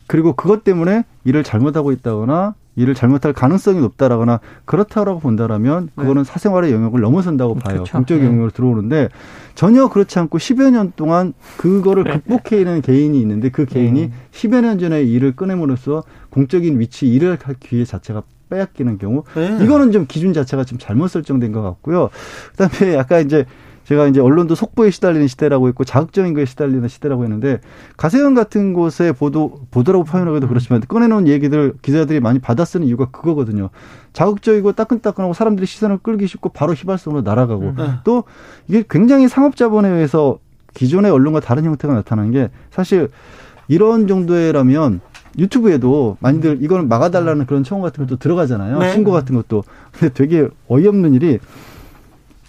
[0.06, 5.92] 그리고 그것 때문에 일을 잘못하고 있다거나 일을 잘못할 가능성이 높다라거나 그렇다라고 본다라면 네.
[5.96, 6.30] 그거는 네.
[6.30, 7.74] 사생활의 영역을 넘어선다고 봐요.
[7.74, 7.92] 그렇죠.
[7.92, 8.26] 공적 네.
[8.26, 9.08] 영역으로 들어오는데
[9.56, 12.12] 전혀 그렇지 않고 10여 년 동안 그거를 네.
[12.12, 14.12] 극복해내는 개인이 있는데 그 개인이 음.
[14.30, 19.58] 10여 년 전에 일을 꺼내므로써 공적인 위치 일을 할 기회 자체가 빼앗기는 경우 네.
[19.62, 22.10] 이거는 좀 기준 자체가 좀 잘못 설정된 것 같고요.
[22.56, 23.44] 그다음에 아까 이제
[23.88, 27.60] 제가 이제 언론도 속보에 시달리는 시대라고 했고 자극적인 거에 시달리는 시대라고 했는데
[27.96, 30.48] 가세현 같은 곳에 보도 보도라고 표현하기도 음.
[30.48, 33.70] 그렇지만 꺼내놓은 얘기들 기자들이 많이 받아쓰는 이유가 그거거든요.
[34.12, 37.74] 자극적이고 따끈따끈하고 사람들이 시선을 끌기 쉽고 바로 휘발성으로 날아가고 음.
[37.78, 37.84] 네.
[38.04, 38.24] 또
[38.66, 40.38] 이게 굉장히 상업자본에 의해서
[40.74, 43.08] 기존의 언론과 다른 형태가 나타나는 게 사실
[43.68, 45.00] 이런 정도라면
[45.38, 48.78] 유튜브에도 많이들 이거는 막아달라는 그런 청원 같은 것도 들어가잖아요.
[48.78, 48.92] 네.
[48.92, 49.64] 신고 같은 것도.
[49.92, 51.38] 근데 되게 어이없는 일이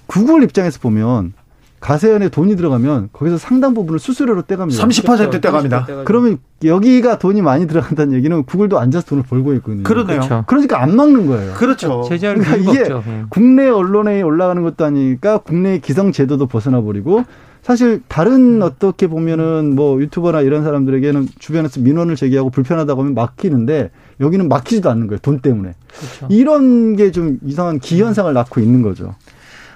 [0.08, 1.34] 구글 입장에서 보면
[1.80, 4.86] 가세연에 돈이 들어가면 거기서 상당 부분을 수수료로 떼갑니다.
[4.86, 5.88] 30% 떼갑니다.
[6.04, 9.84] 그러면 여기가 돈이 많이 들어간다는 얘기는 구글도 앉아서 돈을 벌고 있거든요.
[9.84, 10.20] 그러네요.
[10.20, 10.44] 그렇죠.
[10.46, 11.54] 그러니까 안 막는 거예요.
[11.54, 12.02] 그렇죠.
[12.10, 13.04] 그러니까 이게 없죠.
[13.08, 13.24] 예.
[13.30, 17.24] 국내 언론에 올라가는 것도 아니니까 국내 기성 제도도 벗어나 버리고
[17.70, 18.62] 사실 다른 음.
[18.64, 25.06] 어떻게 보면은 뭐 유튜버나 이런 사람들에게는 주변에서 민원을 제기하고 불편하다고 하면 막히는데 여기는 막히지도 않는
[25.06, 25.20] 거예요.
[25.20, 25.76] 돈 때문에.
[25.96, 26.28] 그렇죠.
[26.32, 29.14] 이런 게 좀 이상한 기현상을 낳고 있는 거죠.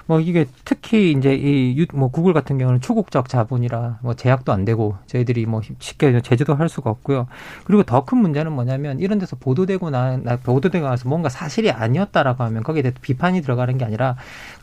[0.06, 5.46] 뭐 이게 특히 이제 이뭐 구글 같은 경우는 초국적 자본이라 뭐 제약도 안 되고 저희들이
[5.46, 7.26] 뭐 쉽게 제재도 할 수가 없고요.
[7.64, 12.44] 그리고 더 큰 문제는 뭐냐면 이런 데서 보도되고 나, 나 보도되고 나서 뭔가 사실이 아니었다라고
[12.44, 14.16] 하면 거기에 대해 비판이 들어가는 게 아니라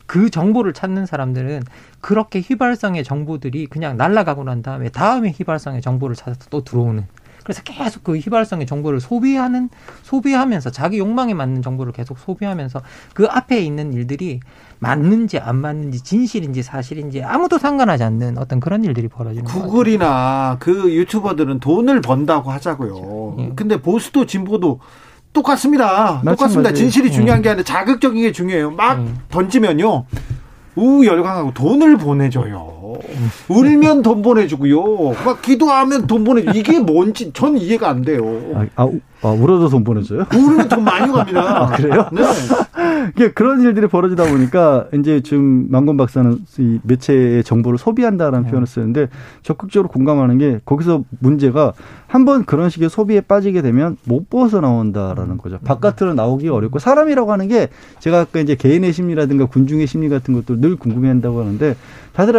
[0.06, 1.64] 그 정보를 찾는 사람들은
[2.00, 7.06] 그렇게 휘발성의 정보들이 그냥 날아가고 난 다음에 다음에 휘발성의 정보를 찾아서 또 들어오는
[7.44, 9.70] 그래서 계속 그 휘발성의 정보를 소비하는
[10.04, 12.82] 소비하면서 자기 욕망에 맞는 정보를 계속 소비하면서
[13.14, 14.40] 그 앞에 있는 일들이
[14.80, 19.66] 맞는지 안 맞는지 진실인지 사실인지 아무도 상관하지 않는 어떤 그런 일들이 벌어지는 거예요.
[19.66, 22.94] 구글이나 그 유튜버들은 돈을 번다고 하자고요.
[22.94, 23.36] 그렇죠.
[23.40, 23.52] 예.
[23.56, 24.80] 근데 보수도 진보도
[25.34, 26.22] 똑같습니다.
[26.26, 26.74] 똑같습니다.
[26.74, 27.12] 진실이 예.
[27.12, 28.72] 중요한 게 아니라 자극적인 게 중요해요.
[28.72, 29.20] 막 음.
[29.30, 30.06] 던지면요.
[30.76, 32.94] 우열강하고 돈을 보내줘요.
[33.50, 35.16] 울면 돈 보내주고요.
[35.26, 36.52] 막 기도하면 돈 보내주.
[36.56, 38.24] 이게 뭔지 전 이해가 안 돼요.
[38.56, 38.90] 아, 아,
[39.24, 40.26] 아 울어도 돈 보내줘요?
[40.34, 41.42] 울면 돈 많이 갑니다.
[41.64, 42.10] 아, 그래요?
[42.12, 43.32] 네.
[43.34, 48.50] 그런 일들이 벌어지다 보니까 이제 지금 망건 박사는 이 매체의 정보를 소비한다라는 네.
[48.50, 49.10] 표현을 쓰는데
[49.44, 51.74] 적극적으로 공감하는 게 거기서 문제가
[52.08, 55.60] 한번 그런 식의 소비에 빠지게 되면 못 벗어나온다라는 거죠.
[55.60, 60.60] 바깥으로 나오기 어렵고 사람이라고 하는 게 제가 아까 이제 개인의 심리라든가 군중의 심리 같은 것도
[60.60, 61.76] 늘 궁금해한다고 하는데
[62.14, 62.36] 다들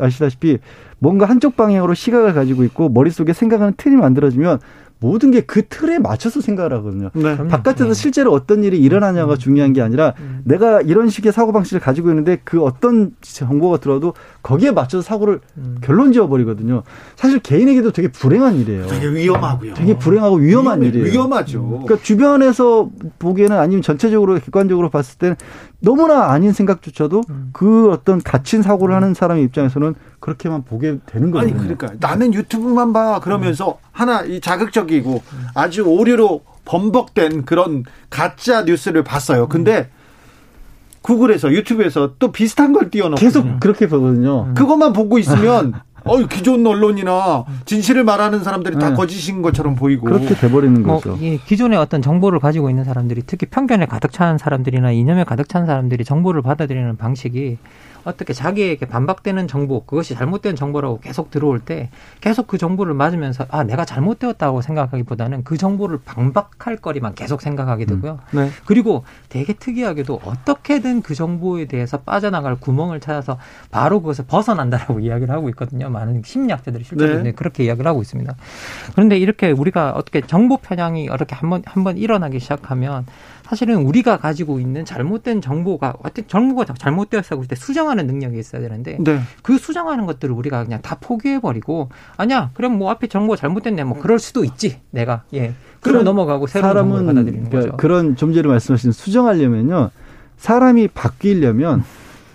[0.00, 0.58] 아시다시피
[0.98, 4.60] 뭔가 한쪽 방향으로 시각을 가지고 있고 머릿속에 생각하는 틀이 만들어지면
[5.00, 7.10] 모든 게 그 틀에 맞춰서 생각을 하거든요.
[7.14, 7.36] 네.
[7.48, 7.94] 바깥에서 네.
[7.94, 9.38] 실제로 어떤 일이 일어나냐가 음.
[9.38, 10.42] 중요한 게 아니라 음.
[10.44, 15.78] 내가 이런 식의 사고 방식을 가지고 있는데 그 어떤 정보가 들어도 거기에 맞춰서 사고를 음.
[15.80, 16.82] 결론 지어 버리거든요.
[17.16, 18.86] 사실 개인에게도 되게 불행한 일이에요.
[18.86, 19.74] 되게 위험하고요.
[19.74, 21.12] 되게 불행하고 위험한 위험, 일이에요.
[21.12, 21.62] 위험하죠.
[21.84, 25.36] 그러니까 주변에서 보기에는 아니면 전체적으로 객관적으로 봤을 때는
[25.80, 27.50] 너무나 아닌 생각조차도 음.
[27.52, 31.48] 그 어떤 갇힌 사고를 하는 사람의 입장에서는 그렇게만 보게 되는 거예요.
[31.48, 33.88] 아니 그러니까 나는 유튜브만 봐 그러면서 음.
[33.92, 35.22] 하나 이 자극적이고
[35.54, 39.48] 아주 오류로 범벅된 그런 가짜 뉴스를 봤어요.
[39.48, 39.88] 근데
[41.02, 44.52] 구글에서 유튜브에서 또 비슷한 걸 띄워놓고 계속 그렇게 보거든요.
[44.54, 45.72] 그것만 보고 있으면
[46.04, 48.96] 어 기존 언론이나 진실을 말하는 사람들이 다 네.
[48.96, 51.18] 거짓인 것처럼 보이고 그렇게 돼버리는 뭐 거죠.
[51.20, 55.66] 이 기존의 어떤 정보를 가지고 있는 사람들이 특히 편견에 가득 찬 사람들이나 이념에 가득 찬
[55.66, 57.58] 사람들이 정보를 받아들이는 방식이
[58.04, 63.64] 어떻게 자기에게 반박되는 정보, 그것이 잘못된 정보라고 계속 들어올 때 계속 그 정보를 맞으면서 아,
[63.64, 68.20] 내가 잘못되었다고 생각하기보다는 그 정보를 반박할 거리만 계속 생각하게 되고요.
[68.34, 68.38] 음.
[68.38, 68.50] 네.
[68.64, 73.38] 그리고 되게 특이하게도 어떻게든 그 정보에 대해서 빠져나갈 구멍을 찾아서
[73.70, 75.90] 바로 그것을 벗어난다라고 이야기를 하고 있거든요.
[75.90, 77.32] 많은 심리학자들이 실제로 네.
[77.32, 78.34] 그렇게 이야기를 하고 있습니다.
[78.92, 83.06] 그런데 이렇게 우리가 어떻게 정보 편향이 이렇게 한번 한번 일어나기 시작하면
[83.50, 88.96] 사실은 우리가 가지고 있는 잘못된 정보가 어떤 정보가 잘못되었어 볼때 수정 하는 능력이 있어야 되는데
[89.00, 89.20] 네.
[89.42, 93.98] 그 수정하는 것들을 우리가 그냥 다 포기해 버리고 아니야 그럼 뭐 앞에 정보가 잘못됐네 뭐
[93.98, 97.76] 그럴 수도 있지 내가 예 그러고 넘어가고 새로운 사람은 받아들이는 그러니까 거죠.
[97.76, 99.90] 그런 좀 전에 말씀하신 수정하려면요
[100.38, 101.84] 사람이 바뀌려면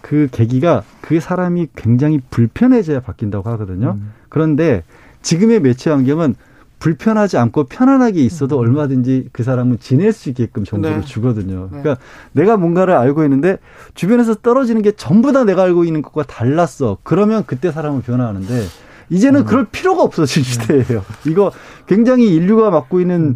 [0.01, 3.97] 그 계기가 그 사람이 굉장히 불편해져야 바뀐다고 하거든요.
[3.97, 4.13] 음.
[4.29, 4.83] 그런데
[5.23, 6.35] 지금의 매체 환경은
[6.79, 8.61] 불편하지 않고 편안하게 있어도 음.
[8.61, 11.05] 얼마든지 그 사람은 지낼 수 있게끔 정보를 네.
[11.05, 11.69] 주거든요.
[11.71, 11.81] 네.
[11.81, 11.97] 그러니까
[12.33, 13.57] 내가 뭔가를 알고 있는데
[13.93, 16.97] 주변에서 떨어지는 게 전부 다 내가 알고 있는 것과 달랐어.
[17.03, 18.65] 그러면 그때 사람은 변화하는데
[19.09, 19.45] 이제는 음.
[19.45, 20.49] 그럴 필요가 없어진 네.
[20.49, 21.03] 시대예요.
[21.27, 21.51] 이거
[21.87, 23.35] 굉장히 인류가 맡고 있는 음.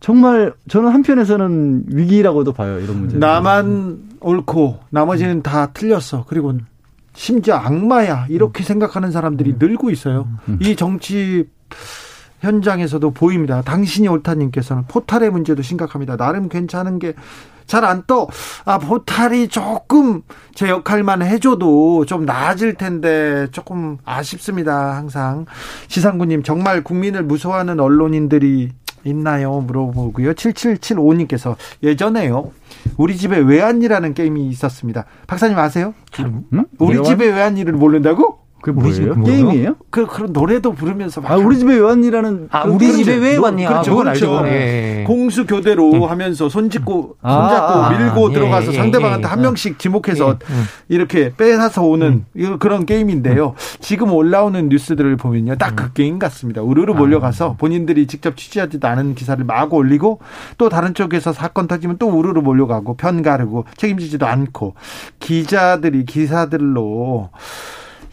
[0.00, 2.80] 정말 저는 한편에서는 위기라고도 봐요.
[2.80, 3.18] 이런 문제.
[3.18, 5.42] 나만 옳고 나머지는 음.
[5.42, 6.24] 다 틀렸어.
[6.26, 6.54] 그리고
[7.14, 8.64] 심지어 악마야 이렇게 음.
[8.64, 10.28] 생각하는 사람들이 늘고 있어요.
[10.60, 11.46] 이 정치
[12.42, 13.62] 현장에서도 보입니다.
[13.62, 16.16] 당신이 옳다님께서는 포탈의 문제도 심각합니다.
[16.16, 17.14] 나름 괜찮은 게
[17.66, 18.28] 잘 안 떠.
[18.64, 20.22] 아, 포탈이 조금
[20.54, 24.96] 제 역할만 해줘도 좀 나아질 텐데 조금 아쉽습니다.
[24.96, 25.46] 항상.
[25.88, 28.70] 시상구님, 정말 국민을 무서워하는 언론인들이
[29.04, 29.60] 있나요?
[29.60, 30.34] 물어보고요.
[30.34, 32.52] 7775님께서 예전에요.
[32.98, 35.06] 우리 집에 외환이라는 게임이 있었습니다.
[35.26, 35.94] 박사님 아세요?
[36.52, 36.64] 음?
[36.78, 37.04] 우리 외환?
[37.04, 38.41] 집에 외환이를 모른다고?
[38.62, 39.20] 그게 뭐예요?
[39.20, 39.74] 게임이에요?
[39.90, 42.96] 그 그런 노래도 부르면서 아 우리 집에 왜 왔니라는 아 우리 그렇죠.
[42.98, 44.38] 집에 왜 왔냐 그렇죠, 그렇죠.
[44.38, 44.48] 알죠.
[44.48, 45.04] 예.
[45.04, 46.02] 공수 교대로 음.
[46.04, 50.54] 하면서 손짓고 아, 손잡고 아, 밀고 아, 들어가서 예, 상대방한테 예, 한 명씩 지목해서 예,
[50.54, 50.62] 음.
[50.88, 52.58] 이렇게 빼앗아 오는 음.
[52.60, 53.48] 그런 게임인데요.
[53.48, 53.78] 음.
[53.80, 55.90] 지금 올라오는 뉴스들을 보면요, 딱그 음.
[55.94, 56.62] 게임 같습니다.
[56.62, 57.56] 우르르 몰려가서 아.
[57.58, 60.20] 본인들이 직접 취재하지도 않은 기사를 마구 올리고
[60.56, 64.74] 또 다른 쪽에서 사건 터지면 또 우르르 몰려가고 편 가르고 책임지지도 않고
[65.18, 67.30] 기자들이 기사들로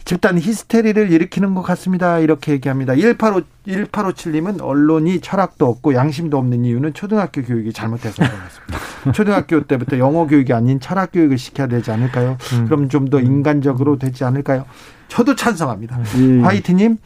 [0.04, 2.18] 집단 히스테리를 일으키는 것 같습니다.
[2.18, 2.94] 이렇게 얘기합니다.
[2.94, 8.78] 1857, 1857님은 언론이 철학도 없고 양심도 없는 이유는 초등학교 교육이 잘못돼서 같습니다.
[9.12, 12.36] 초등학교 때부터 영어 교육이 아닌 철학 교육을 시켜야 되지 않을까요?
[12.54, 12.64] 음.
[12.66, 14.64] 그럼 좀 더 인간적으로 되지 않을까요?
[15.08, 15.98] 저도 찬성합니다.
[16.16, 16.44] 음.
[16.44, 16.98] 화이트님.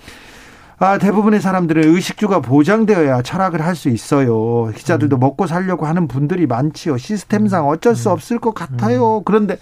[0.79, 4.71] 아, 대부분의 사람들은 의식주가 보장되어야 철학을 할 수 있어요.
[4.75, 5.21] 기자들도 음.
[5.21, 6.97] 먹고 살려고 하는 분들이 많지요.
[6.99, 8.13] 시스템상 어쩔 수 음.
[8.13, 9.19] 없을 것 같아요.
[9.19, 9.23] 음.
[9.25, 9.57] 그런데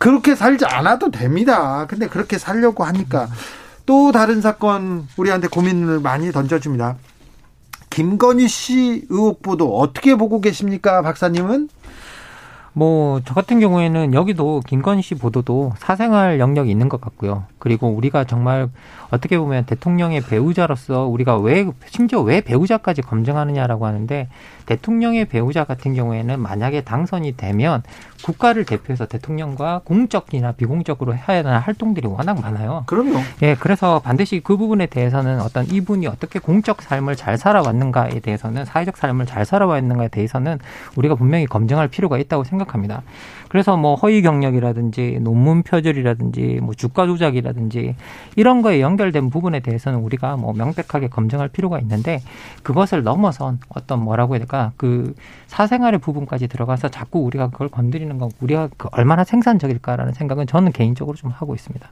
[0.00, 1.86] 그렇게 살지 않아도 됩니다.
[1.86, 3.28] 근데 그렇게 살려고 하니까
[3.84, 6.96] 또 다른 사건 우리한테 고민을 많이 던져줍니다.
[7.90, 11.68] 김건희 씨 의혹 보도 어떻게 보고 계십니까, 박사님은?
[12.72, 17.44] 뭐, 저 같은 경우에는 여기도 김건희 씨 보도도 사생활 영역이 있는 것 같고요.
[17.60, 18.68] 그리고 우리가 정말
[19.10, 24.28] 어떻게 보면 대통령의 배우자로서 우리가 왜, 심지어 왜 배우자까지 검증하느냐라고 하는데
[24.66, 27.82] 대통령의 배우자 같은 경우에는 만약에 당선이 되면
[28.24, 32.84] 국가를 대표해서 대통령과 공적이나 비공적으로 해야 하는 활동들이 워낙 많아요.
[32.86, 33.18] 그럼요.
[33.42, 38.96] 예, 그래서 반드시 그 부분에 대해서는 어떤 이분이 어떻게 공적 삶을 잘 살아왔는가에 대해서는 사회적
[38.96, 40.58] 삶을 잘 살아왔는가에 대해서는
[40.96, 43.02] 우리가 분명히 검증할 필요가 있다고 생각합니다.
[43.48, 47.49] 그래서 뭐 허위 경력이라든지 논문 표절이라든지 뭐 주가 조작이라든지
[48.36, 52.20] 이런 거에 연결된 부분에 대해서는 우리가 뭐 명백하게 검증할 필요가 있는데
[52.62, 55.14] 그것을 넘어선 어떤 뭐라고 해야 될까 그
[55.46, 61.16] 사생활의 부분까지 들어가서 자꾸 우리가 그걸 건드리는 건 우리가 그 얼마나 생산적일까라는 생각은 저는 개인적으로
[61.16, 61.88] 좀 하고 있습니다.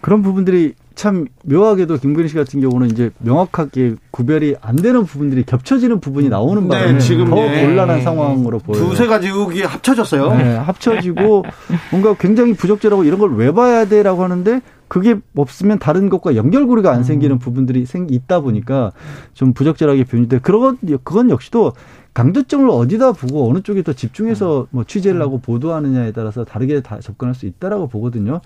[0.00, 6.00] 그런 부분들이 참 묘하게도 김건희 씨 같은 경우는 이제 명확하게 구별이 안 되는 부분들이 겹쳐지는
[6.00, 7.64] 부분이 나오는 네, 바람에 지금 더 네.
[7.64, 8.84] 곤란한 상황으로 보여요.
[8.84, 10.36] 두세 가지 의혹이 합쳐졌어요.
[10.36, 11.44] 네, 합쳐지고
[11.92, 17.04] 뭔가 굉장히 부적절하고 이런 걸 왜 봐야 돼라고 하는데 그게 없으면 다른 것과 연결고리가 안
[17.04, 17.38] 생기는 음.
[17.38, 18.90] 부분들이 생 있다 보니까
[19.34, 20.38] 좀 부적절하게 변이돼.
[20.40, 21.74] 그런 그건 역시도
[22.14, 27.34] 강조점을 어디다 보고 어느 쪽에 더 집중해서 뭐 취재를 하고 보도하느냐에 따라서 다르게 다 접근할
[27.36, 28.40] 수 있다라고 보거든요.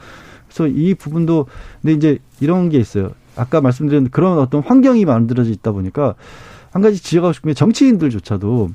[0.52, 1.46] 그래서 이 부분도
[1.80, 3.12] 근데 이제 이런 게 있어요.
[3.36, 6.14] 아까 말씀드린 그런 어떤 환경이 만들어져 있다 보니까
[6.70, 8.70] 한 가지 지적하고 싶은 게 정치인들조차도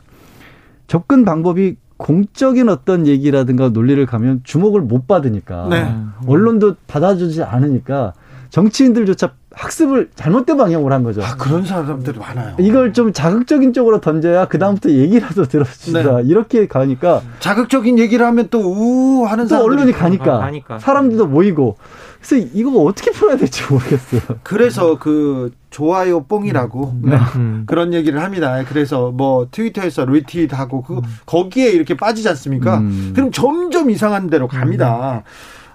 [0.88, 5.96] 접근 방법이 공적인 어떤 얘기라든가 논리를 가면 주목을 못 받으니까 네.
[6.28, 8.14] 언론도 받아주지 않으니까
[8.50, 11.24] 정치인들조차 학습을 잘못된 방향으로 한 거죠.
[11.24, 12.56] 아, 그런 사람들이 많아요.
[12.60, 16.04] 이걸 좀 자극적인 쪽으로 던져야 그다음부터 얘기라도 들어주자.
[16.04, 16.24] 네.
[16.26, 17.22] 이렇게 가니까.
[17.40, 20.80] 자극적인 얘기를 하면 또 우 하는 사람 언론이 가니까, 가니까.
[20.80, 21.78] 사람들도 모이고.
[22.22, 24.22] 그래서 이거 어떻게 풀어야 될지 모르겠어요.
[24.44, 27.10] 그래서 그 좋아요 뽕이라고 음.
[27.10, 27.18] 네.
[27.36, 27.64] 음.
[27.68, 28.64] 그런 얘기를 합니다.
[28.68, 31.02] 그래서 뭐 트위터에서 리트윗하고 그 음.
[31.26, 32.80] 거기에 이렇게 빠지지 않습니까?
[32.80, 33.12] 음.
[33.16, 35.24] 그럼 점점 이상한 데로 갑니다.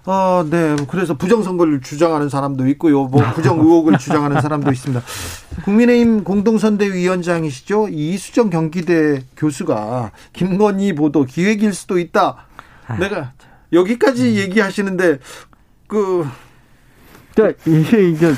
[0.06, 0.10] 음.
[0.10, 0.76] 아, 네.
[0.88, 3.04] 그래서 부정선거를 주장하는 사람도 있고요.
[3.04, 5.02] 뭐 부정 의혹을 주장하는 사람도 있습니다.
[5.64, 7.88] 국민의힘 공동선대위원장이시죠.
[7.90, 12.46] 이수정 경기대 교수가 김건희 보도 기획일 수도 있다.
[12.86, 13.32] 아, 내가
[13.72, 14.34] 여기까지 음.
[14.34, 15.18] 얘기하시는데
[15.86, 16.26] 그
[17.34, 18.34] 그러니까 이게 이게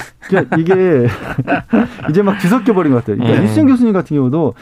[0.59, 1.09] 이게
[2.11, 3.17] 이제 막 뒤섞여 버린 것 같아요.
[3.17, 3.47] 그러니까 네.
[3.47, 4.55] 이수정 교수님 같은 경우도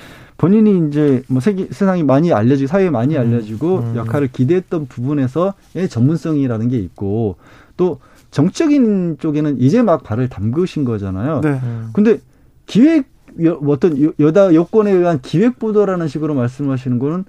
[0.42, 3.20] 본인이 이제 뭐 세계, 세상이 많이 알려지고 사회에 많이 음.
[3.20, 3.96] 알려지고 음.
[3.96, 7.36] 역할을 기대했던 부분에서의 전문성이라는 게 있고
[7.76, 8.00] 또
[8.32, 11.42] 정적인 쪽에는 이제 막 발을 담그신 거잖아요.
[11.42, 11.60] 네.
[11.92, 12.18] 근데
[12.66, 13.06] 기획
[13.68, 17.24] 어떤 여다 여권에 의한 기획 보도라는 식으로 말씀하시는 거는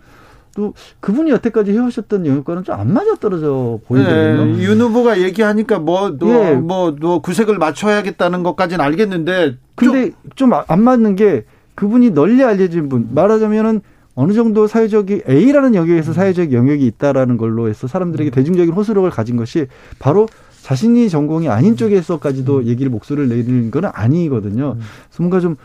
[0.55, 4.45] 또 그분이 여태까지 해오셨던 영역과는 좀 안 맞아 떨어져 보이거든요.
[4.45, 6.53] 네, 윤 후보가 얘기하니까 뭐, 너, 예.
[6.55, 9.57] 뭐, 너 구색을 맞춰야겠다는 것까지는 알겠는데.
[9.75, 13.81] 근데 좀 안 맞는 게 그분이 널리 알려진 분 말하자면은
[14.15, 16.13] 어느 정도 사회적이 A라는 영역에서 음.
[16.13, 18.31] 사회적 영역이 있다라는 걸로 해서 사람들에게 음.
[18.31, 19.67] 대중적인 호소력을 가진 것이
[19.99, 20.27] 바로
[20.61, 22.65] 자신이 전공이 아닌 쪽에서까지도 음.
[22.65, 24.75] 얘기를 목소리를 내리는 건 아니거든요.
[24.75, 25.55] 그래서 뭔가 좀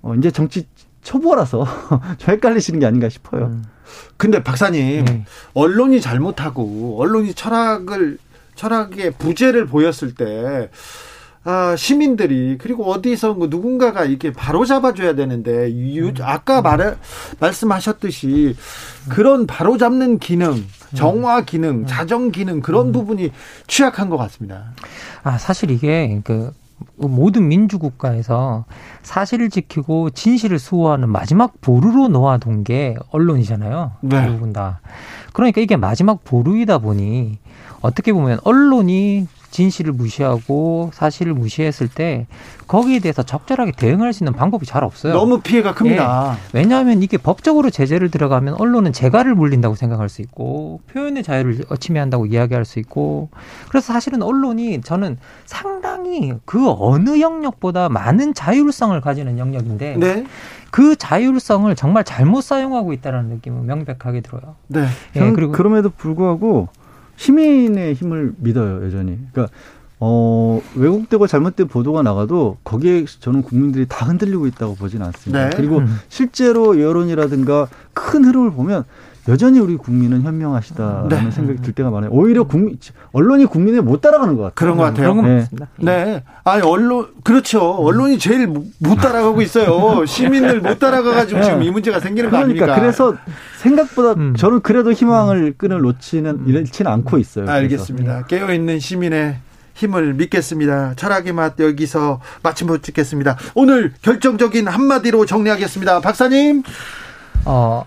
[0.00, 0.66] 어, 이제 정치
[1.02, 1.66] 초보라서
[2.18, 3.60] 저 헷갈리시는 게 아닌가 싶어요.
[4.16, 5.24] 근데 박사님 네.
[5.54, 8.18] 언론이 잘못하고 언론이 철학을
[8.54, 10.70] 철학의 부재를 보였을 때
[11.50, 16.98] 아, 시민들이 그리고 어디서 뭐 누군가가 이렇게 바로 잡아줘야 되는데 유, 아까 말
[17.40, 18.54] 말씀하셨듯이
[19.08, 23.32] 그런 바로 잡는 기능, 정화 기능, 자정 기능 그런 부분이
[23.66, 24.74] 취약한 것 같습니다.
[25.22, 26.52] 아 사실 이게 그
[26.96, 28.66] 모든 민주국가에서
[29.02, 33.92] 사실을 지키고 진실을 수호하는 마지막 보루로 놓아둔 게 언론이잖아요.
[34.02, 34.20] 네.
[34.20, 34.80] 대부분 다.
[35.32, 37.38] 그러니까 이게 마지막 보루이다 보니
[37.80, 42.26] 어떻게 보면 언론이 진실을 무시하고 사실을 무시했을 때
[42.66, 45.14] 거기에 대해서 적절하게 대응할 수 있는 방법이 잘 없어요.
[45.14, 46.36] 너무 피해가 큽니다.
[46.36, 46.58] 예.
[46.58, 52.64] 왜냐하면 이게 법적으로 제재를 들어가면 언론은 재갈을 물린다고 생각할 수 있고 표현의 자유를 침해한다고 이야기할
[52.64, 53.30] 수 있고
[53.68, 60.24] 그래서 사실은 언론이 저는 상당히 그 어느 영역보다 많은 자율성을 가지는 영역인데 네.
[60.70, 64.56] 그 자율성을 정말 잘못 사용하고 있다는 느낌은 명백하게 들어요.
[64.66, 64.86] 네.
[65.16, 66.68] 예, 그리고 그럼에도 불구하고
[67.18, 69.18] 시민의 힘을 믿어요, 여전히.
[69.32, 69.52] 그러니까
[70.00, 75.50] 어, 왜곡되고 잘못된 보도가 나가도 거기에 저는 국민들이 다 흔들리고 있다고 보지는 않습니다.
[75.50, 75.56] 네.
[75.56, 75.98] 그리고 음.
[76.08, 78.84] 실제로 여론이라든가 큰 흐름을 보면
[79.28, 81.30] 여전히 우리 국민은 현명하시다라는 네.
[81.30, 82.10] 생각이 들 때가 많아요.
[82.10, 82.78] 오히려 국민
[83.12, 84.54] 언론이 국민을 못 따라가는 것 같아요.
[84.54, 85.14] 그런 것 같아요.
[85.14, 86.04] 그런 네.
[86.04, 86.24] 네.
[86.44, 87.60] 아니 언론 그렇죠.
[87.60, 90.04] 언론이 제일 못 따라가고 있어요.
[90.06, 92.80] 시민을 못 따라가 가지고 지금 이 문제가 생기는 그러니까, 거 아닙니까?
[92.80, 93.16] 그래서
[93.58, 94.34] 생각보다 음.
[94.34, 97.50] 저는 그래도 희망을 끈을 놓지는 잃지는 않고 있어요.
[97.50, 98.24] 알겠습니다.
[98.24, 99.36] 깨어 있는 시민의
[99.74, 100.94] 힘을 믿겠습니다.
[100.96, 103.36] 철학의 맛 여기서 마침못 짓겠습니다.
[103.54, 106.00] 오늘 결정적인 한마디로 정리하겠습니다.
[106.00, 106.62] 박사님.
[107.44, 107.84] 어,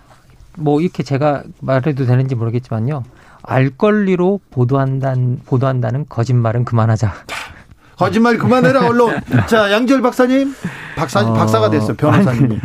[0.58, 3.04] 뭐 이렇게 제가 말해도 되는지 모르겠지만요.
[3.44, 7.14] 알 권리로 보도한다는, 보도한다는 거짓말은 그만하자.
[7.98, 9.20] 거짓말 그만해라 언론.
[9.48, 10.54] 자 양절 박사님,
[10.96, 12.60] 박사 어, 박사가 됐어 변호사님.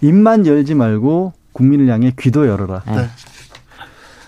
[0.00, 2.82] 입만 열지 말고 국민을 향해 귀도 열어라.
[2.86, 3.08] 네.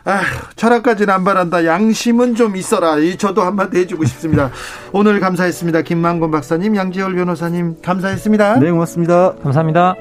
[0.05, 0.21] 아,
[0.57, 1.65] 철학까지는 안 바란다.
[1.65, 2.99] 양심은 좀 있어라.
[2.99, 4.51] 이 저도 한마디 해주고 싶습니다.
[4.93, 5.83] 오늘 감사했습니다.
[5.83, 8.59] 김만곤 박사님, 양지열 변호사님 감사했습니다.
[8.61, 9.35] 네, 고맙습니다.
[9.43, 9.95] 감사합니다.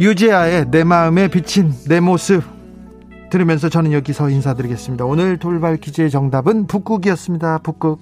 [0.00, 2.42] 유재하의 내 마음에 비친 내 모습
[3.30, 5.04] 들으면서 저는 여기서 인사드리겠습니다.
[5.04, 7.58] 오늘 돌발 퀴즈의 정답은 북극이었습니다.
[7.58, 7.98] 북극.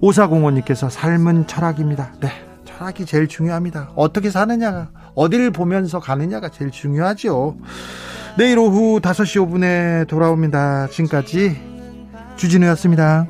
[0.00, 2.12] 오사공원님께서 삶은 철학입니다.
[2.20, 2.30] 네.
[2.64, 3.92] 철학이 제일 중요합니다.
[3.94, 7.56] 어떻게 사느냐가, 어디를 보면서 가느냐가 제일 중요하죠.
[8.38, 10.88] 내일 오후 5시 5분에 돌아옵니다.
[10.88, 11.60] 지금까지
[12.36, 13.26] 주진우였습니다.